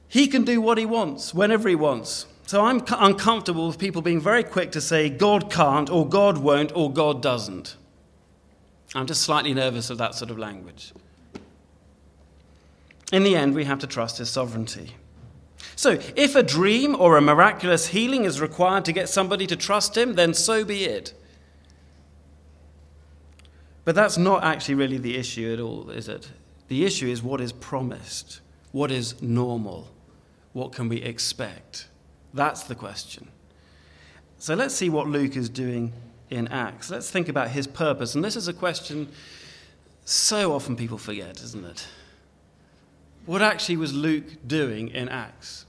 [0.07, 2.25] He can do what He wants, whenever He wants.
[2.47, 6.71] So I'm uncomfortable with people being very quick to say God can't, or God won't,
[6.75, 7.75] or God doesn't.
[8.95, 10.93] I'm just slightly nervous of that sort of language.
[13.11, 14.95] In the end, we have to trust his sovereignty.
[15.75, 19.97] So, if a dream or a miraculous healing is required to get somebody to trust
[19.97, 21.13] him, then so be it.
[23.85, 26.29] But that's not actually really the issue at all, is it?
[26.67, 29.89] The issue is what is promised, what is normal,
[30.53, 31.87] what can we expect?
[32.33, 33.27] That's the question.
[34.37, 35.93] So, let's see what Luke is doing
[36.29, 36.89] in Acts.
[36.89, 38.15] Let's think about his purpose.
[38.15, 39.09] And this is a question
[40.05, 41.87] so often people forget, isn't it?
[43.25, 45.65] What actually was Luke doing in Acts?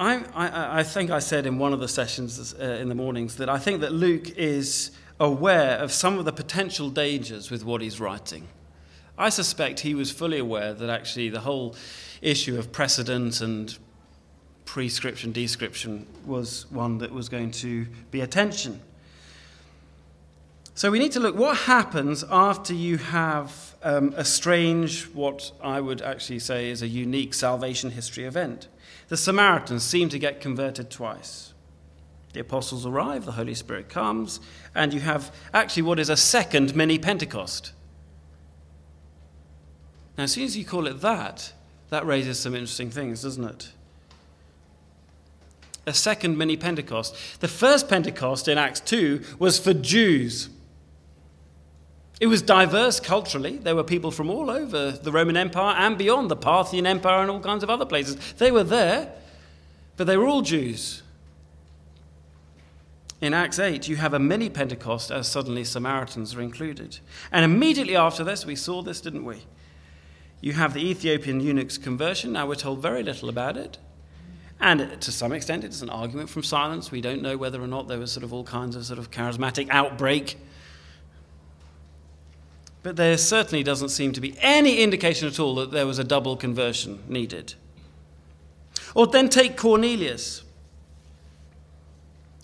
[0.00, 3.50] I, I, think I said in one of the sessions uh, in the mornings that
[3.50, 8.00] I think that Luke is aware of some of the potential dangers with what he's
[8.00, 8.48] writing.
[9.18, 11.76] I suspect he was fully aware that actually the whole
[12.22, 13.76] issue of precedent and
[14.70, 18.80] prescription, description was one that was going to be attention.
[20.76, 25.80] So we need to look what happens after you have um, a strange, what I
[25.80, 28.68] would actually say is a unique salvation history event.
[29.08, 31.52] The Samaritans seem to get converted twice.
[32.32, 34.38] The apostles arrive, the Holy Spirit comes,
[34.72, 37.72] and you have actually what is a second mini Pentecost.
[40.16, 41.54] Now, as soon as you call it that,
[41.88, 43.72] that raises some interesting things, doesn't it?
[45.90, 47.14] A second mini Pentecost.
[47.40, 50.48] The first Pentecost in Acts 2 was for Jews.
[52.20, 53.56] It was diverse culturally.
[53.56, 57.30] There were people from all over the Roman Empire and beyond, the Parthian Empire and
[57.30, 58.16] all kinds of other places.
[58.34, 59.12] They were there,
[59.96, 61.02] but they were all Jews.
[63.20, 67.00] In Acts 8, you have a mini Pentecost as suddenly Samaritans are included.
[67.32, 69.44] And immediately after this, we saw this, didn't we?
[70.40, 72.32] You have the Ethiopian eunuch's conversion.
[72.32, 73.78] Now, we're told very little about it.
[74.60, 76.90] And to some extent, it's an argument from silence.
[76.90, 79.10] We don't know whether or not there was sort of all kinds of sort of
[79.10, 80.36] charismatic outbreak.
[82.82, 86.04] But there certainly doesn't seem to be any indication at all that there was a
[86.04, 87.54] double conversion needed.
[88.94, 90.42] Or then take Cornelius.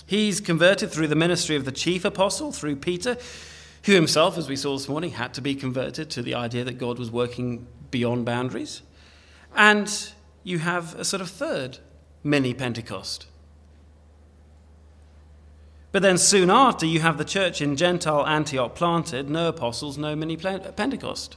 [0.07, 3.19] He's converted through the ministry of the chief apostle, through Peter,
[3.85, 6.79] who himself, as we saw this morning, had to be converted to the idea that
[6.79, 8.83] God was working beyond boundaries.
[9.55, 10.13] And
[10.45, 11.79] you have a sort of third
[12.27, 13.27] mini Pentecost.
[15.93, 20.15] But then soon after, you have the church in Gentile Antioch planted, no apostles, no
[20.15, 21.37] mini Pentecost.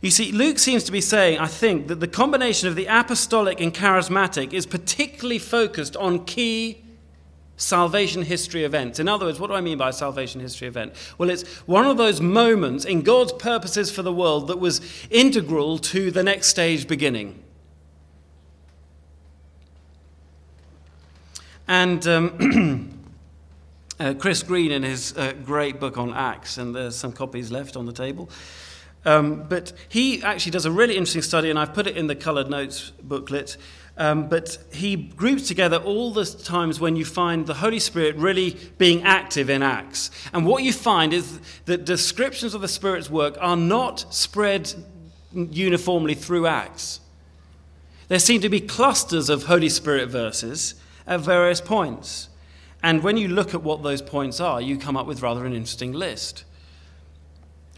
[0.00, 3.60] You see, Luke seems to be saying, I think, that the combination of the apostolic
[3.60, 6.84] and charismatic is particularly focused on key
[7.56, 8.98] salvation history events.
[8.98, 10.92] In other words, what do I mean by a salvation history event?
[11.18, 14.80] Well, it's one of those moments in God's purposes for the world that was
[15.10, 17.43] integral to the next stage beginning.
[21.66, 23.00] And um,
[24.00, 27.76] uh, Chris Green, in his uh, great book on Acts, and there's some copies left
[27.76, 28.28] on the table,
[29.06, 32.16] um, but he actually does a really interesting study, and I've put it in the
[32.16, 33.56] coloured notes booklet.
[33.96, 38.58] Um, but he groups together all the times when you find the Holy Spirit really
[38.76, 40.10] being active in Acts.
[40.32, 44.74] And what you find is that descriptions of the Spirit's work are not spread
[45.32, 46.98] uniformly through Acts.
[48.08, 50.74] There seem to be clusters of Holy Spirit verses
[51.06, 52.28] at various points.
[52.82, 55.54] And when you look at what those points are, you come up with rather an
[55.54, 56.44] interesting list.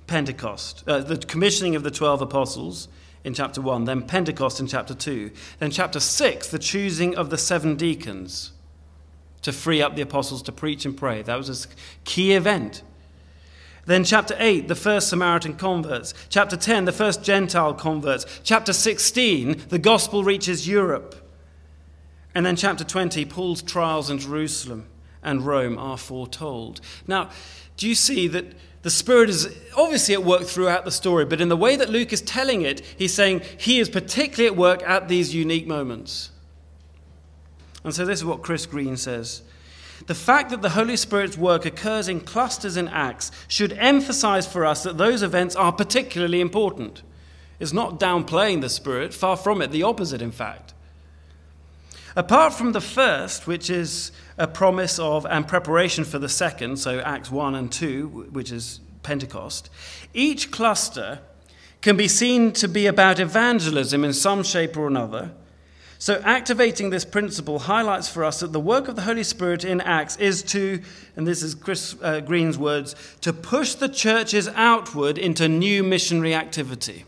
[0.07, 2.89] Pentecost, uh, the commissioning of the 12 apostles
[3.25, 7.39] in chapter 1, then Pentecost in chapter 2, then chapter 6, the choosing of the
[7.39, 8.53] seven deacons
[9.43, 11.23] to free up the apostles to preach and pray.
[11.23, 11.69] That was a
[12.05, 12.83] key event.
[13.85, 16.13] Then, chapter 8, the first Samaritan converts.
[16.29, 18.27] Chapter 10, the first Gentile converts.
[18.43, 21.26] Chapter 16, the gospel reaches Europe.
[22.37, 24.89] And then, chapter 20, Paul's trials in Jerusalem
[25.23, 26.83] and Rome are foretold.
[27.07, 27.31] Now,
[27.79, 28.45] do you see that
[28.83, 32.13] the Spirit is obviously at work throughout the story, but in the way that Luke
[32.13, 36.31] is telling it, he's saying he is particularly at work at these unique moments.
[37.85, 39.41] And so, this is what Chris Green says.
[40.07, 44.67] The fact that the Holy Spirit's work occurs in clusters in Acts should emphasize for
[44.67, 47.03] us that those events are particularly important.
[47.59, 50.75] It's not downplaying the Spirit, far from it, the opposite, in fact.
[52.17, 57.01] Apart from the first, which is a promise of and preparation for the second, so
[57.01, 59.69] Acts 1 and 2, which is Pentecost,
[60.15, 61.21] each cluster
[61.83, 65.33] can be seen to be about evangelism in some shape or another.
[65.99, 69.83] So, activating this principle highlights for us that the work of the Holy Spirit in
[69.83, 70.81] Acts is to,
[71.17, 76.35] and this is Chris uh, Green's words, to push the churches outward into new missionary
[76.35, 77.05] activity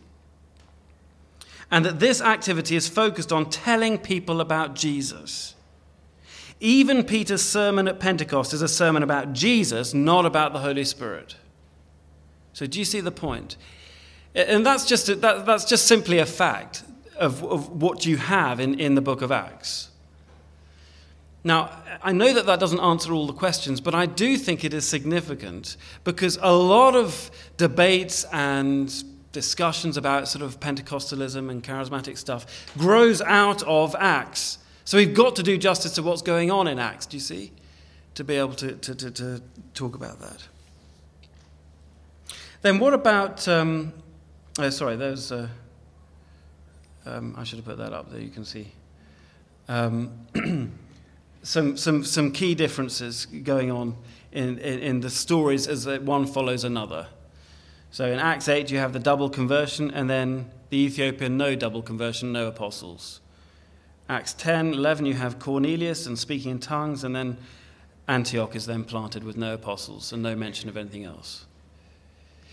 [1.71, 5.55] and that this activity is focused on telling people about Jesus.
[6.61, 11.37] Even Peter's sermon at Pentecost is a sermon about Jesus, not about the Holy Spirit.
[12.53, 13.57] So, do you see the point?
[14.35, 16.83] And that's just, that, that's just simply a fact
[17.17, 19.91] of, of what you have in, in the book of Acts.
[21.45, 21.71] Now,
[22.03, 24.87] I know that that doesn't answer all the questions, but I do think it is
[24.87, 28.93] significant because a lot of debates and
[29.33, 34.59] discussions about sort of Pentecostalism and charismatic stuff grows out of Acts.
[34.85, 37.53] So we've got to do justice to what's going on in Acts, do you see?
[38.15, 39.43] To be able to, to, to, to
[39.75, 40.49] talk about that.
[42.63, 43.47] Then what about.
[43.47, 43.93] Um,
[44.59, 45.31] oh, sorry, there's.
[45.31, 45.49] Uh,
[47.07, 48.73] um, I should have put that up there, you can see.
[49.69, 50.11] Um,
[51.43, 53.97] some, some, some key differences going on
[54.33, 57.07] in, in, in the stories as one follows another.
[57.91, 61.83] So in Acts 8, you have the double conversion, and then the Ethiopian, no double
[61.83, 63.21] conversion, no apostles.
[64.09, 67.39] Acts 10, 11, you have Cornelius and speaking in tongues, and then
[68.07, 71.47] Antioch is then planted with no apostles and no mention of anything else.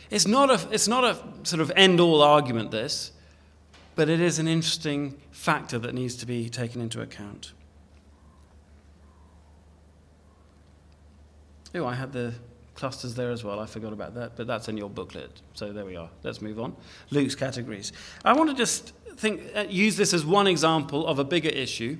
[0.09, 3.11] It's not a, it's not a sort of end all argument, this,
[3.95, 7.53] but it is an interesting factor that needs to be taken into account.
[11.73, 12.33] Oh, I had the
[12.75, 13.59] clusters there as well.
[13.59, 15.41] I forgot about that, but that's in your booklet.
[15.53, 16.09] So there we are.
[16.23, 16.75] Let's move on.
[17.09, 17.93] Luke's categories.
[18.23, 21.97] I want to just think, uh, use this as one example of a bigger issue.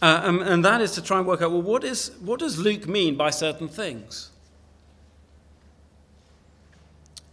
[0.00, 2.58] Uh, and, and that is to try and work out well, what, is, what does
[2.58, 4.30] Luke mean by certain things?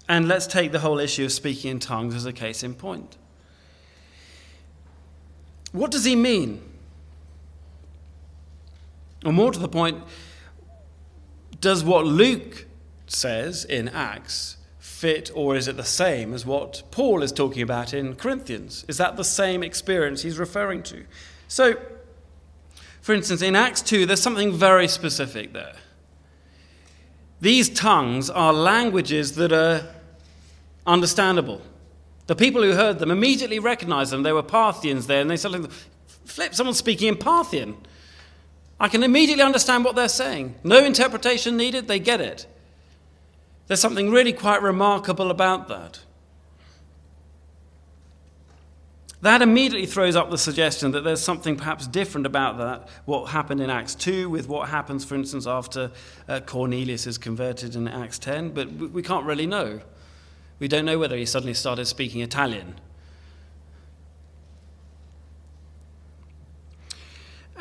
[0.07, 3.17] And let's take the whole issue of speaking in tongues as a case in point.
[5.71, 6.63] What does he mean?
[9.25, 10.01] Or more to the point,
[11.61, 12.65] does what Luke
[13.07, 17.93] says in Acts fit, or is it the same as what Paul is talking about
[17.93, 18.85] in Corinthians?
[18.87, 21.05] Is that the same experience he's referring to?
[21.47, 21.77] So,
[23.01, 25.75] for instance, in Acts 2, there's something very specific there.
[27.41, 29.87] These tongues are languages that are
[30.85, 31.61] understandable.
[32.27, 34.23] The people who heard them immediately recognized them.
[34.23, 35.71] They were Parthians there, and they said,
[36.25, 37.77] Flip, someone's speaking in Parthian.
[38.79, 40.55] I can immediately understand what they're saying.
[40.63, 42.47] No interpretation needed, they get it.
[43.67, 45.99] There's something really quite remarkable about that.
[49.21, 53.59] That immediately throws up the suggestion that there's something perhaps different about that, what happened
[53.59, 55.91] in Acts 2 with what happens, for instance, after
[56.29, 59.81] uh, Cornelius is converted in Acts 10, but we can't really know.
[60.59, 62.79] We don't know whether he suddenly started speaking Italian.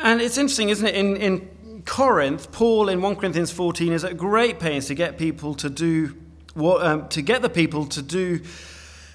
[0.01, 0.95] And it's interesting, isn't it?
[0.95, 5.55] In, in Corinth, Paul in 1 Corinthians 14 is at great pains to get people
[5.57, 6.15] to do
[6.55, 8.41] what, um, to get the people to do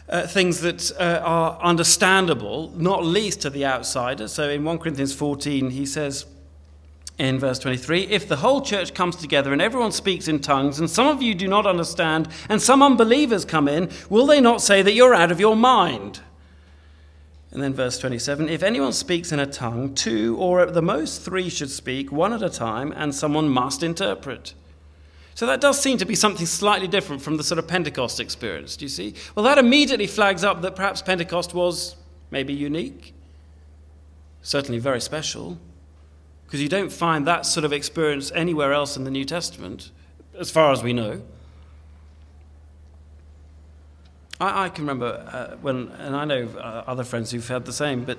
[0.10, 4.28] uh, things that uh, are understandable, not least to the outsider.
[4.28, 6.26] So in 1 Corinthians 14, he says
[7.18, 10.90] in verse 23 If the whole church comes together and everyone speaks in tongues, and
[10.90, 14.82] some of you do not understand, and some unbelievers come in, will they not say
[14.82, 16.20] that you're out of your mind?
[17.54, 21.22] And then verse 27 If anyone speaks in a tongue, two or at the most
[21.22, 24.56] three should speak, one at a time, and someone must interpret.
[25.36, 28.76] So that does seem to be something slightly different from the sort of Pentecost experience,
[28.76, 29.14] do you see?
[29.36, 31.96] Well, that immediately flags up that perhaps Pentecost was
[32.32, 33.14] maybe unique,
[34.42, 35.60] certainly very special,
[36.46, 39.92] because you don't find that sort of experience anywhere else in the New Testament,
[40.38, 41.22] as far as we know.
[44.44, 47.74] I, I can remember uh, when, and I know uh, other friends who've had the
[47.74, 48.18] same, but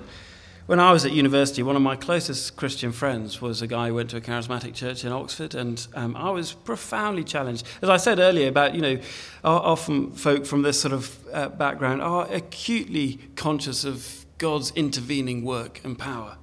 [0.65, 3.93] when I was at university, one of my closest Christian friends was a guy who
[3.93, 7.67] went to a charismatic church in Oxford, and um, I was profoundly challenged.
[7.83, 8.99] As I said earlier, about, you know,
[9.43, 15.81] often folk from this sort of uh, background are acutely conscious of God's intervening work
[15.83, 16.37] and power.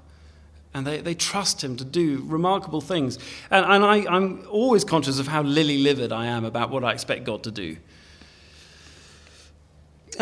[0.72, 3.18] And they, they trust him to do remarkable things.
[3.50, 6.92] And, and I, I'm always conscious of how lily livered I am about what I
[6.92, 7.76] expect God to do.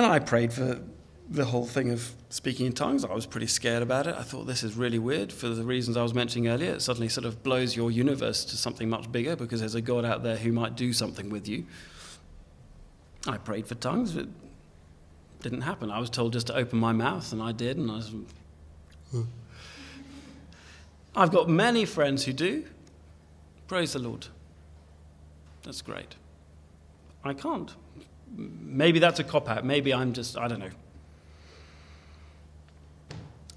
[0.01, 0.81] And I prayed for
[1.29, 3.05] the whole thing of speaking in tongues.
[3.05, 4.15] I was pretty scared about it.
[4.15, 6.73] I thought this is really weird for the reasons I was mentioning earlier.
[6.73, 10.07] It suddenly sort of blows your universe to something much bigger because there's a God
[10.07, 11.67] out there who might do something with you.
[13.27, 14.17] I prayed for tongues.
[14.17, 14.31] It
[15.43, 15.91] didn't happen.
[15.91, 17.77] I was told just to open my mouth, and I did.
[17.77, 18.15] And I was.
[19.11, 19.23] Hmm.
[21.15, 22.65] I've got many friends who do.
[23.69, 24.29] Praise the Lord.
[25.63, 26.15] That's great.
[27.23, 27.75] I can't.
[28.37, 29.65] Maybe that's a cop out.
[29.65, 30.71] Maybe I'm just, I don't know.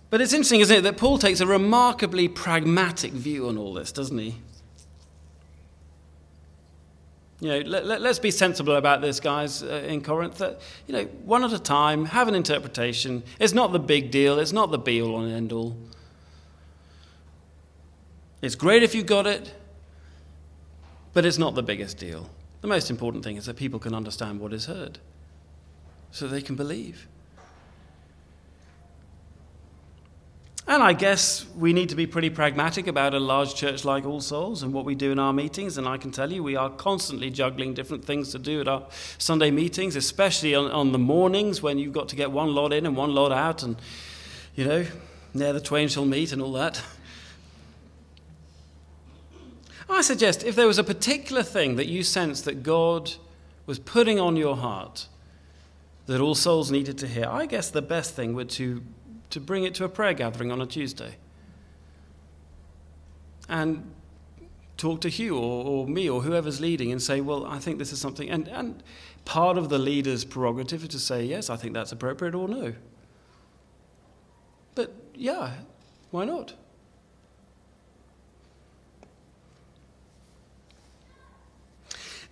[0.09, 3.91] But it's interesting, isn't it, that Paul takes a remarkably pragmatic view on all this,
[3.91, 4.35] doesn't he?
[7.39, 10.37] You know, let, us be sensible about this, guys, uh, in Corinth.
[10.37, 13.23] That, you know, one at a time, have an interpretation.
[13.39, 15.75] It's not the big deal, it's not the be all and end all.
[18.41, 19.53] It's great if you got it,
[21.13, 22.29] but it's not the biggest deal.
[22.63, 24.99] The most important thing is that people can understand what is heard
[26.11, 27.09] so they can believe.
[30.65, 34.21] And I guess we need to be pretty pragmatic about a large church like All
[34.21, 35.77] Souls and what we do in our meetings.
[35.77, 38.87] And I can tell you, we are constantly juggling different things to do at our
[39.17, 42.85] Sunday meetings, especially on, on the mornings when you've got to get one lot in
[42.85, 43.75] and one lot out, and,
[44.55, 44.85] you know,
[45.35, 46.81] there the twain shall meet and all that.
[49.89, 53.13] I suggest if there was a particular thing that you sensed that God
[53.65, 55.07] was putting on your heart
[56.05, 58.81] that all souls needed to hear, I guess the best thing would to
[59.33, 61.15] to bring it to a prayer gathering on a Tuesday
[63.49, 63.91] and
[64.77, 67.91] talk to Hugh or, or, me or whoever's leading and say, well, I think this
[67.91, 68.29] is something.
[68.29, 68.83] And, and
[69.25, 72.73] part of the leader's prerogative is to say, yes, I think that's appropriate or no.
[74.75, 75.53] But yeah,
[76.11, 76.53] why not?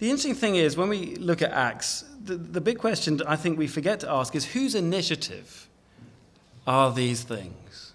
[0.01, 3.59] The interesting thing is, when we look at Acts, the, the big question I think
[3.59, 5.67] we forget to ask is whose initiative
[6.65, 7.93] are these things?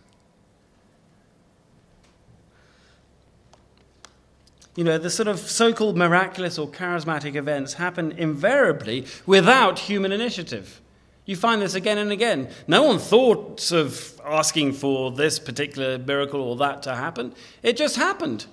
[4.76, 10.12] You know, the sort of so called miraculous or charismatic events happen invariably without human
[10.12, 10.80] initiative.
[11.24, 12.50] You find this again and again.
[12.68, 17.34] No one thought of asking for this particular miracle or that to happen,
[17.64, 18.46] it just happened.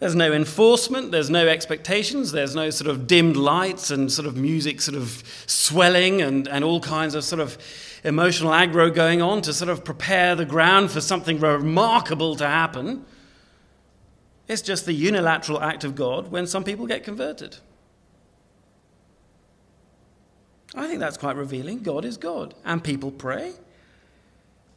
[0.00, 4.34] There's no enforcement, there's no expectations, there's no sort of dimmed lights and sort of
[4.34, 7.58] music sort of swelling and, and all kinds of sort of
[8.02, 13.04] emotional aggro going on to sort of prepare the ground for something remarkable to happen.
[14.48, 17.58] It's just the unilateral act of God when some people get converted.
[20.74, 21.82] I think that's quite revealing.
[21.82, 23.52] God is God, and people pray,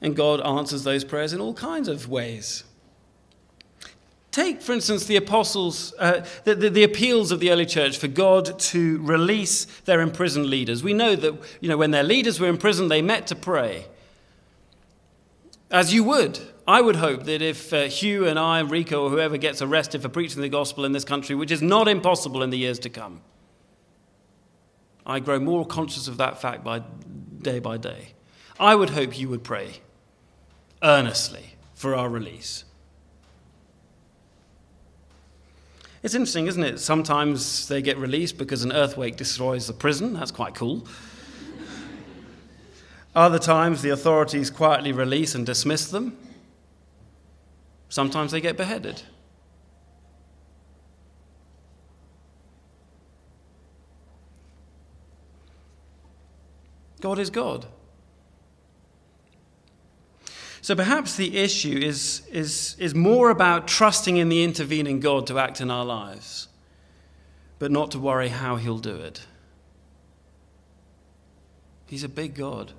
[0.01, 2.65] and God answers those prayers in all kinds of ways.
[4.33, 8.07] Take, for instance, the apostles, uh, the, the, the, appeals of the early church for
[8.07, 10.83] God to release their imprisoned leaders.
[10.83, 13.85] We know that you know, when their leaders were in prison, they met to pray.
[15.69, 16.39] As you would.
[16.67, 20.09] I would hope that if uh, Hugh and I, Rico, or whoever gets arrested for
[20.09, 23.21] preaching the gospel in this country, which is not impossible in the years to come,
[25.05, 26.81] I grow more conscious of that fact by
[27.41, 28.13] day by day.
[28.59, 29.81] I would hope you would pray
[30.81, 32.63] earnestly for our release.
[36.03, 36.79] It's interesting, isn't it?
[36.79, 40.13] Sometimes they get released because an earthquake destroys the prison.
[40.13, 40.85] That's quite cool.
[43.15, 46.17] Other times, the authorities quietly release and dismiss them.
[47.87, 49.03] Sometimes they get beheaded.
[56.99, 57.67] God is God.
[60.63, 65.37] So perhaps the issue is, is, is more about trusting in the intervening God to
[65.37, 66.47] act in our lives,
[67.59, 69.25] but not to worry how he'll do it.
[71.85, 72.71] He's a big God.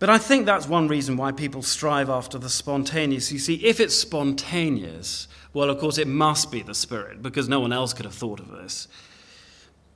[0.00, 3.30] But I think that's one reason why people strive after the spontaneous.
[3.30, 7.60] You see, if it's spontaneous, well, of course, it must be the Spirit, because no
[7.60, 8.88] one else could have thought of this.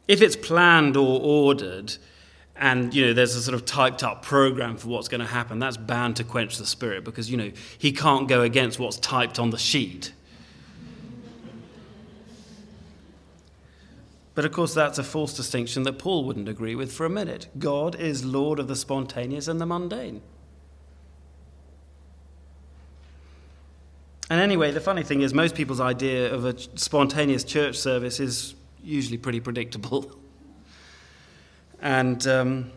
[0.07, 1.97] If it's planned or ordered,
[2.57, 5.59] and you know there's a sort of typed up program for what's going to happen.
[5.59, 9.39] That's bound to quench the spirit because you know he can't go against what's typed
[9.39, 10.13] on the sheet.
[14.35, 17.49] But of course that's a false distinction that paul wouldn't agree with for a minute.
[17.59, 20.23] God is lord of the spontaneous and the mundane.
[24.31, 28.55] And anyway the funny thing is most people's idea of a spontaneous church service is
[28.83, 30.19] usually pretty predictable
[31.83, 32.71] and um,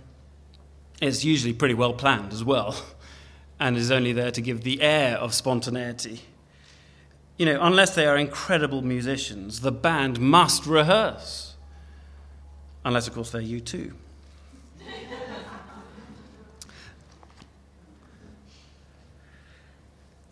[1.02, 2.76] it's usually pretty well planned as well,
[3.60, 6.24] and is only there to give the air of spontaneity.
[7.38, 11.54] You know, unless they are incredible musicians, the band must rehearse.
[12.84, 13.94] Unless, of course, they're U2.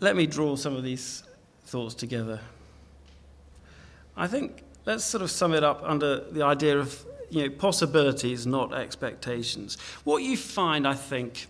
[0.00, 1.22] Let me draw some of these
[1.66, 2.40] thoughts together.
[4.16, 7.04] I think let's sort of sum it up under the idea of
[7.34, 9.76] you know, possibilities, not expectations.
[10.04, 11.48] What you find, I think,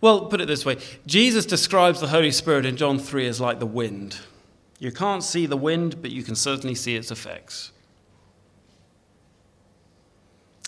[0.00, 3.60] well, put it this way Jesus describes the Holy Spirit in John 3 as like
[3.60, 4.18] the wind.
[4.80, 7.70] You can't see the wind, but you can certainly see its effects.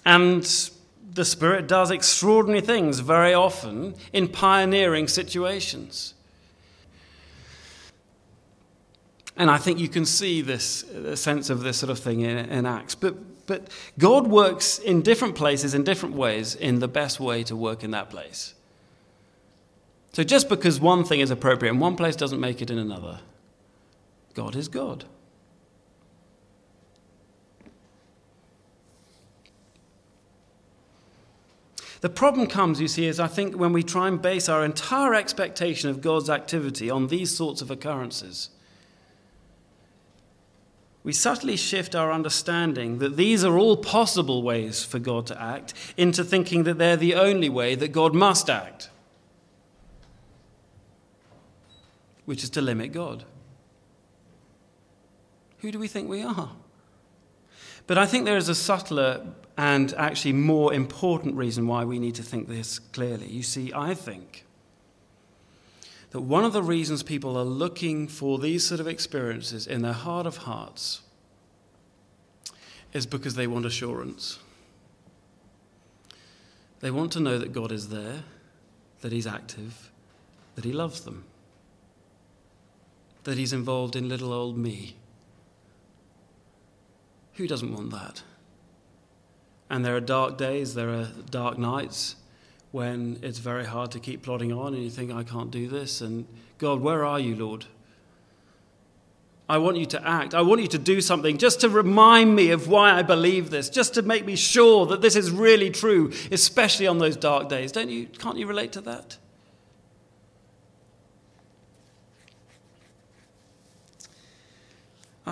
[0.06, 0.44] And
[1.12, 6.14] the Spirit does extraordinary things very often in pioneering situations.
[9.36, 10.84] And I think you can see this
[11.14, 12.94] sense of this sort of thing in, in Acts.
[12.94, 13.14] But
[13.48, 13.68] but
[13.98, 17.90] God works in different places, in different ways, in the best way to work in
[17.90, 18.54] that place.
[20.12, 23.20] So just because one thing is appropriate in one place doesn't make it in another.
[24.34, 25.06] God is God.
[32.00, 35.14] The problem comes, you see, is I think when we try and base our entire
[35.14, 38.50] expectation of God's activity on these sorts of occurrences
[41.04, 45.72] we subtly shift our understanding that these are all possible ways for God to act
[45.96, 48.90] into thinking that they're the only way that God must act,
[52.24, 53.24] which is to limit God.
[55.58, 56.50] Who do we think we are?
[57.86, 59.26] But I think there is a subtler
[59.56, 63.26] and actually more important reason why we need to think this clearly.
[63.26, 64.44] You see, I think
[66.10, 69.92] that one of the reasons people are looking for these sort of experiences in their
[69.92, 71.02] heart of hearts
[72.92, 74.38] is because they want assurance.
[76.80, 78.22] They want to know that God is there,
[79.00, 79.90] that He's active,
[80.54, 81.24] that He loves them,
[83.24, 84.96] that He's involved in little old me.
[87.34, 88.22] Who doesn't want that?
[89.68, 92.16] And there are dark days, there are dark nights,
[92.70, 96.00] when it's very hard to keep plodding on and you think, I can't do this.
[96.00, 96.26] And
[96.58, 97.66] God, where are you, Lord?
[99.48, 100.34] I want you to act.
[100.34, 103.70] I want you to do something just to remind me of why I believe this,
[103.70, 107.72] just to make me sure that this is really true, especially on those dark days.
[107.72, 109.16] Don't you, can't you relate to that?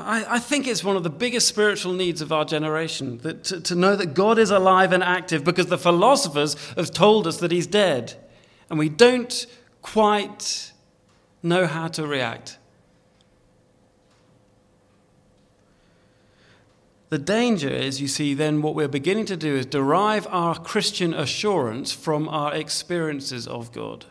[0.04, 3.60] I, I, think it's one of the biggest spiritual needs of our generation that, to,
[3.60, 7.50] to know that God is alive and active because the philosophers have told us that
[7.50, 8.14] he's dead.
[8.68, 9.46] And we don't
[9.82, 10.72] quite
[11.42, 12.58] know how to react.
[17.08, 21.14] The danger is, you see, then what we're beginning to do is derive our Christian
[21.14, 24.06] assurance from our experiences of God.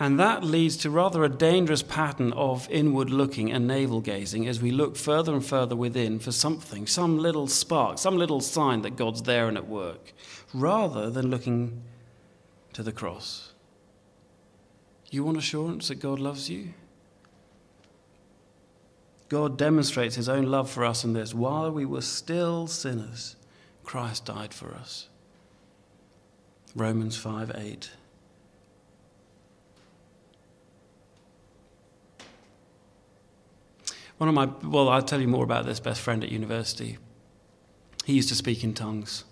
[0.00, 4.60] And that leads to rather a dangerous pattern of inward looking and navel gazing as
[4.60, 8.96] we look further and further within for something, some little spark, some little sign that
[8.96, 10.12] God's there and at work,
[10.52, 11.82] rather than looking
[12.72, 13.52] to the cross.
[15.10, 16.74] You want assurance that God loves you?
[19.28, 21.32] God demonstrates his own love for us in this.
[21.32, 23.36] While we were still sinners,
[23.84, 25.08] Christ died for us.
[26.74, 27.90] Romans 5 8.
[34.24, 36.96] One of my, well, I'll tell you more about this best friend at university.
[38.06, 39.24] He used to speak in tongues.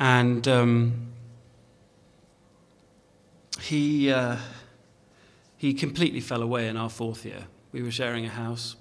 [0.00, 1.12] And um,
[3.60, 4.38] he, uh,
[5.56, 7.44] he completely fell away in our fourth year.
[7.70, 8.74] We were sharing a house.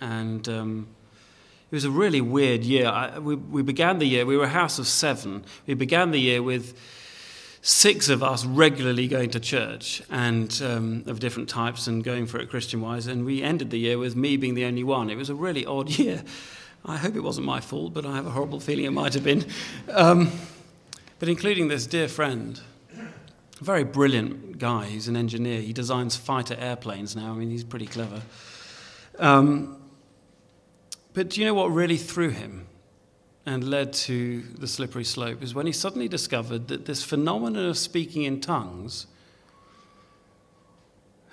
[0.00, 0.88] And um,
[1.70, 2.86] it was a really weird year.
[2.86, 5.44] I, we, we began the year, we were a house of seven.
[5.66, 6.74] We began the year with
[7.66, 12.38] six of us regularly going to church and um, of different types and going for
[12.38, 13.06] it Christian wise.
[13.06, 15.08] And we ended the year with me being the only one.
[15.08, 16.22] It was a really odd year.
[16.84, 19.24] I hope it wasn't my fault, but I have a horrible feeling it might have
[19.24, 19.46] been.
[19.88, 20.30] Um,
[21.18, 22.60] but including this dear friend,
[22.98, 24.84] a very brilliant guy.
[24.84, 25.62] He's an engineer.
[25.62, 27.32] He designs fighter airplanes now.
[27.32, 28.20] I mean, he's pretty clever.
[29.18, 29.80] Um,
[31.14, 32.66] but do you know what really threw him?
[33.46, 37.78] And led to the slippery slope is when he suddenly discovered that this phenomenon of
[37.78, 39.06] speaking in tongues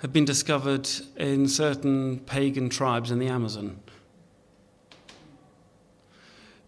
[0.00, 3.78] had been discovered in certain pagan tribes in the Amazon.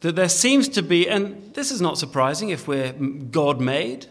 [0.00, 4.06] That there seems to be, and this is not surprising if we're God made,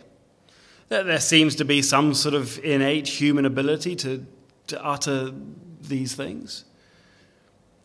[0.89, 4.25] that there seems to be some sort of innate human ability to,
[4.67, 5.31] to utter
[5.81, 6.65] these things.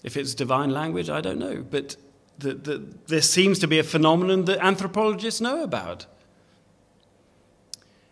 [0.03, 1.65] If it's divine language, I don't know.
[1.69, 1.97] But
[2.39, 6.07] that, that seems to be a phenomenon that anthropologists know about.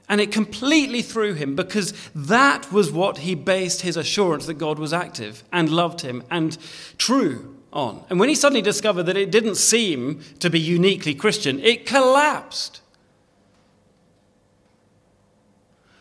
[0.08, 4.78] And it completely threw him because that was what he based his assurance that God
[4.78, 6.56] was active and loved him and
[6.96, 8.04] true on.
[8.08, 12.80] And when he suddenly discovered that it didn't seem to be uniquely Christian, it collapsed.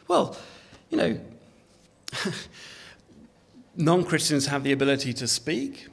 [0.08, 0.38] Well,
[0.92, 1.20] you know,
[3.76, 5.88] non Christians have the ability to speak,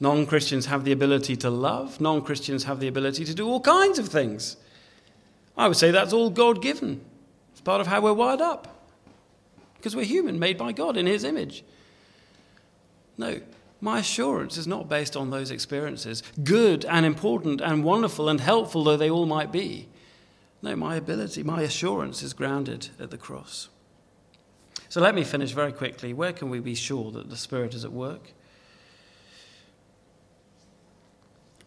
[0.00, 2.00] Non Christians have the ability to love.
[2.00, 4.56] Non Christians have the ability to do all kinds of things.
[5.56, 7.00] I would say that's all God given.
[7.52, 8.86] It's part of how we're wired up.
[9.76, 11.64] Because we're human, made by God in His image.
[13.16, 13.40] No,
[13.80, 18.84] my assurance is not based on those experiences, good and important and wonderful and helpful
[18.84, 19.88] though they all might be.
[20.62, 23.68] No, my ability, my assurance is grounded at the cross.
[24.88, 26.12] So let me finish very quickly.
[26.12, 28.32] Where can we be sure that the Spirit is at work?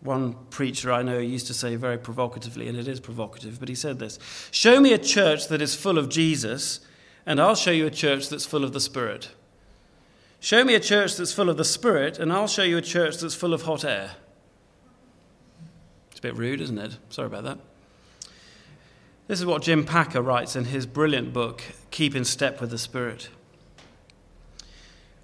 [0.01, 3.75] One preacher I know used to say very provocatively, and it is provocative, but he
[3.75, 4.17] said this
[4.51, 6.79] Show me a church that is full of Jesus,
[7.25, 9.29] and I'll show you a church that's full of the Spirit.
[10.39, 13.17] Show me a church that's full of the Spirit, and I'll show you a church
[13.17, 14.13] that's full of hot air.
[16.09, 16.97] It's a bit rude, isn't it?
[17.09, 17.59] Sorry about that.
[19.27, 22.79] This is what Jim Packer writes in his brilliant book, Keep in Step with the
[22.79, 23.29] Spirit.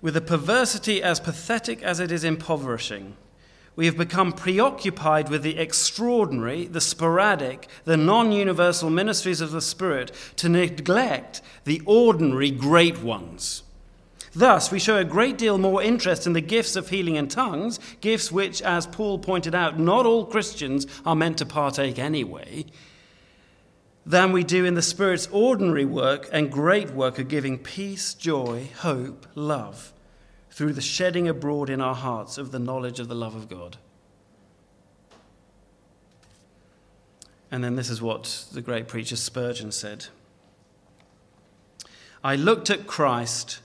[0.01, 3.15] With a perversity as pathetic as it is impoverishing,
[3.77, 9.61] we have become preoccupied with the extraordinary, the sporadic, the non universal ministries of the
[9.61, 13.61] Spirit to neglect the ordinary great ones.
[14.33, 17.79] Thus, we show a great deal more interest in the gifts of healing and tongues,
[18.01, 22.65] gifts which, as Paul pointed out, not all Christians are meant to partake anyway,
[24.07, 28.69] than we do in the Spirit's ordinary work and great work of giving peace, joy,
[28.79, 29.93] hope, love
[30.57, 33.77] through the shedding abroad in our hearts of the knowledge of the love of God.
[37.51, 40.07] And then this is what the great preacher Spurgeon said
[42.23, 43.59] I looked at Christ,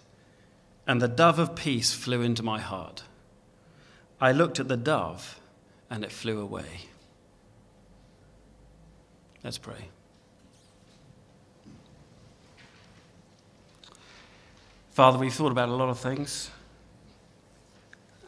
[0.86, 3.04] and the dove of peace flew into my heart.
[4.20, 5.40] I looked at the dove,
[5.88, 6.82] and it flew away.
[9.42, 9.88] Let's pray.
[14.90, 16.50] Father, we've thought about a lot of things.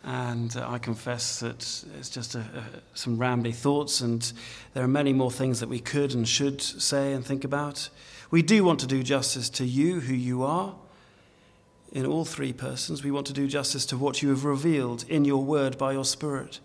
[0.04, 4.32] And uh, I confess that it's just a, a, some rambly thoughts, and
[4.74, 7.88] there are many more things that we could and should say and think about.
[8.30, 10.74] We do want to do justice to you, who you are,
[11.90, 13.02] in all three persons.
[13.02, 16.04] We want to do justice to what you have revealed in your word by your
[16.04, 16.60] Spirit.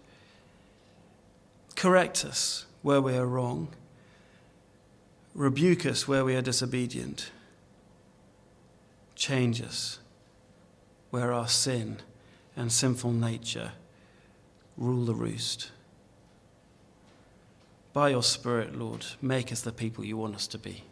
[1.78, 3.70] Correct us where we are wrong,
[5.34, 7.32] rebuke us where we are disobedient,
[9.16, 10.00] change us
[11.10, 12.00] where our sin
[12.60, 13.72] and sinful nature
[14.76, 15.72] rule the roost.
[17.94, 20.84] By your Spirit, Lord, make us the people you want us to be.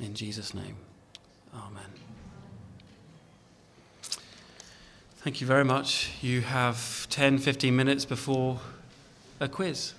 [0.00, 0.76] In Jesus' name,
[1.54, 1.84] Amen.
[5.18, 6.10] Thank you very much.
[6.20, 8.58] You have 10, 15 minutes before
[9.38, 9.92] a quiz.